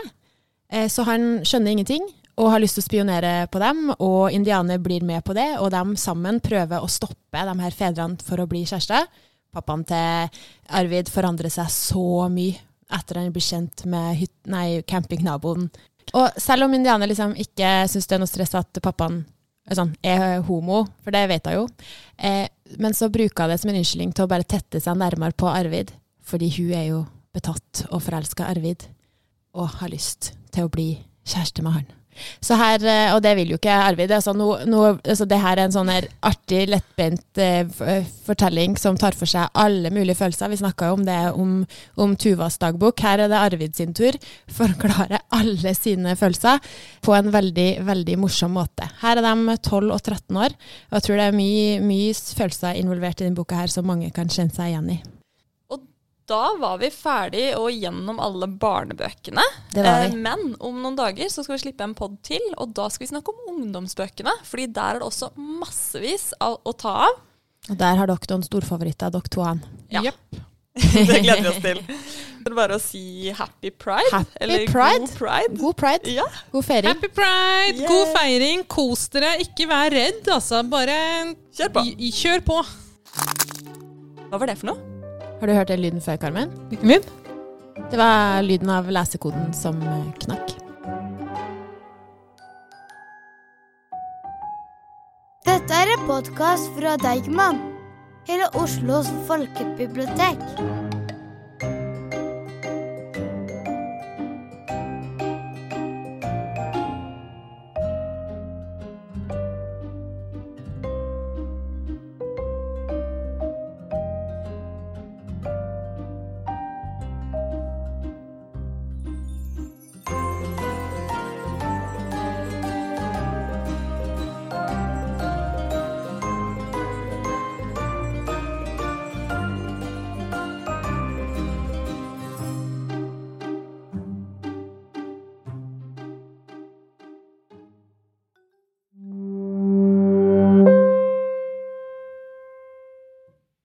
Eh, 0.73 0.87
så 0.89 1.05
han 1.05 1.43
skjønner 1.45 1.75
ingenting, 1.75 2.07
og 2.35 2.49
har 2.51 2.61
lyst 2.61 2.77
til 2.77 2.83
å 2.83 2.87
spionere 2.89 3.33
på 3.51 3.61
dem. 3.63 3.89
Og 3.95 4.33
indianer 4.35 4.81
blir 4.83 5.05
med 5.07 5.23
på 5.25 5.35
det, 5.37 5.55
og 5.61 5.71
de 5.73 5.83
sammen 5.99 6.41
prøver 6.43 6.83
å 6.83 6.91
stoppe 6.91 7.45
de 7.47 7.55
her 7.61 7.75
fedrene 7.75 8.27
for 8.27 8.41
å 8.41 8.47
bli 8.49 8.65
kjærester. 8.67 9.07
Pappaen 9.55 9.85
til 9.87 10.41
Arvid 10.75 11.11
forandrer 11.11 11.53
seg 11.53 11.71
så 11.71 12.25
mye 12.31 12.59
etter 12.95 13.17
han 13.17 13.31
blir 13.33 13.43
kjent 13.43 13.85
med 13.89 14.17
hyt 14.19 14.33
nei, 14.51 14.81
campingnaboen. 14.87 15.69
Og 16.13 16.41
selv 16.41 16.67
om 16.67 16.75
indianer 16.75 17.09
liksom 17.09 17.33
ikke 17.39 17.87
syns 17.89 18.05
det 18.05 18.17
er 18.17 18.21
noe 18.21 18.29
stress 18.29 18.53
at 18.59 18.83
pappaen 18.83 19.23
sånn, 19.73 19.95
er 20.05 20.43
homo, 20.45 20.83
for 21.01 21.15
det 21.15 21.23
vet 21.31 21.49
hun 21.49 21.55
jo. 21.55 21.65
Eh, 22.17 22.45
men 22.77 22.93
så 22.93 23.09
bruker 23.09 23.47
hun 23.47 23.53
det 23.53 23.57
som 23.61 23.71
en 23.71 23.79
unnskyldning 23.79 24.13
til 24.13 24.27
å 24.27 24.29
bare 24.29 24.45
tette 24.45 24.81
seg 24.83 24.99
nærmere 24.99 25.33
på 25.33 25.49
Arvid, 25.49 25.95
fordi 26.21 26.51
hun 26.59 26.73
er 26.77 26.85
jo 26.91 27.01
betatt 27.35 27.87
og 27.89 28.03
forelska 28.05 28.45
Arvid, 28.51 28.85
og 29.57 29.79
har 29.79 29.89
lyst 29.89 30.35
til 30.53 30.67
å 30.67 30.71
bli 30.71 30.91
kjæreste 31.25 31.65
med 31.65 31.79
han. 31.79 31.87
Så 32.43 32.57
her, 32.59 32.83
eh, 32.85 33.13
Og 33.15 33.21
det 33.23 33.35
vil 33.37 33.53
jo 33.53 33.59
ikke 33.59 33.71
Arvid. 33.71 34.11
Altså, 34.11 34.33
no, 34.33 34.57
no, 34.65 34.83
altså 35.03 35.25
det 35.29 35.39
her 35.41 35.57
er 35.57 35.65
en 35.65 35.75
sånn 35.75 35.91
her 35.91 36.07
artig, 36.25 36.65
lettbent 36.71 37.41
eh, 37.41 37.65
eh, 37.85 38.09
fortelling 38.25 38.77
som 38.79 38.97
tar 38.97 39.17
for 39.17 39.29
seg 39.29 39.49
alle 39.53 39.91
mulige 39.93 40.17
følelser. 40.19 40.51
Vi 40.51 40.61
snakka 40.61 40.91
jo 40.91 40.99
om 40.99 41.05
det 41.07 41.19
om, 41.33 41.55
om 42.01 42.15
Tuvas 42.15 42.59
dagbok. 42.61 43.01
Her 43.05 43.25
er 43.25 43.31
det 43.31 43.41
Arvid 43.41 43.75
sin 43.77 43.95
tur. 43.97 44.17
Forklare 44.51 45.21
alle 45.35 45.75
sine 45.77 46.15
følelser 46.19 46.63
på 47.05 47.15
en 47.17 47.31
veldig, 47.33 47.69
veldig 47.85 48.19
morsom 48.21 48.55
måte. 48.57 48.87
Her 49.01 49.21
er 49.21 49.25
de 49.25 49.57
12 49.57 49.91
og 49.91 50.01
13 50.01 50.37
år, 50.45 50.55
og 50.89 50.97
jeg 50.99 51.07
tror 51.07 51.19
det 51.19 51.27
er 51.29 51.37
mye, 51.41 51.83
mye 51.83 52.15
følelser 52.15 52.79
involvert 52.79 53.21
i 53.21 53.27
denne 53.27 53.37
boka 53.37 53.59
her 53.59 53.71
som 53.71 53.87
mange 53.87 54.11
kan 54.15 54.31
kjenne 54.31 54.55
seg 54.55 54.73
igjen 54.73 54.97
i. 54.97 55.03
Da 56.25 56.55
var 56.57 56.79
vi 56.81 56.87
ferdig 56.89 57.51
og 57.59 57.67
gjennom 57.69 58.17
alle 58.23 58.47
barnebøkene. 58.49 59.43
Det 59.73 59.83
var 59.85 60.05
Eh, 60.05 60.09
vi. 60.09 60.17
Men 60.25 60.55
om 60.59 60.79
noen 60.81 60.95
dager 60.97 61.29
så 61.29 61.43
skal 61.45 61.57
vi 61.59 61.63
slippe 61.67 61.83
en 61.85 61.93
pod 61.93 62.15
til, 62.25 62.41
og 62.57 62.73
da 62.73 62.87
skal 62.89 63.05
vi 63.05 63.11
snakke 63.13 63.29
om 63.29 63.53
ungdomsbøkene. 63.59 64.33
Fordi 64.43 64.65
der 64.73 64.95
er 64.95 64.99
det 65.03 65.05
også 65.05 65.29
massevis 65.37 66.31
av 66.41 66.57
å 66.65 66.73
ta 66.73 66.95
av. 67.05 67.19
Og 67.69 67.77
der 67.77 67.95
har 68.01 68.07
dere 68.09 68.29
noen 68.31 68.43
storfavoritter, 68.45 69.11
dere 69.13 69.29
to. 69.29 69.41
an. 69.41 69.61
Ja. 69.93 70.01
Yep. 70.01 70.15
Det 70.75 71.21
gleder 71.23 71.41
vi 71.45 71.47
oss 71.53 71.61
til. 71.63 71.77
Det 72.45 72.51
er 72.51 72.55
bare 72.57 72.75
å 72.75 72.81
si 72.81 73.29
happy 73.31 73.69
pride. 73.71 74.09
Happy 74.11 74.41
eller 74.41 74.65
pride. 74.67 74.99
god 75.05 75.13
pride. 75.17 75.57
God 75.61 75.75
pride, 75.79 76.11
Ja. 76.17 76.25
god 76.51 76.65
feiring. 76.65 76.89
Happy 76.89 77.07
pride! 77.07 77.77
Yeah. 77.79 77.87
God 77.89 78.11
feiring! 78.17 78.65
Kos 78.67 79.07
dere. 79.13 79.31
Ikke 79.45 79.65
vær 79.69 79.89
redd, 79.93 80.25
altså. 80.27 80.61
Bare 80.69 80.97
Kjør 81.55 81.71
på. 81.77 81.85
kjør 82.19 82.43
på. 82.49 82.59
Hva 84.29 84.37
var 84.41 84.47
det 84.51 84.57
for 84.59 84.73
noe? 84.73 84.94
Har 85.45 85.51
du 85.51 85.57
hørt 85.57 85.67
den 85.67 85.79
lyden 85.79 86.01
før, 86.01 86.15
Carmen? 86.17 86.49
Hvilken 86.69 86.87
lyd? 86.89 87.03
Det 87.91 87.97
var 87.99 88.41
lyden 88.41 88.69
av 88.73 88.87
lesekoden 88.89 89.51
som 89.53 89.77
eh, 89.77 90.07
knakk. 90.23 90.55
Dette 95.45 95.83
er 95.83 95.93
en 95.93 96.07
podkast 96.09 96.73
fra 96.79 96.95
Deigman, 96.97 97.61
Hele 98.25 98.49
Oslos 98.57 99.11
folkebibliotek. 99.29 100.41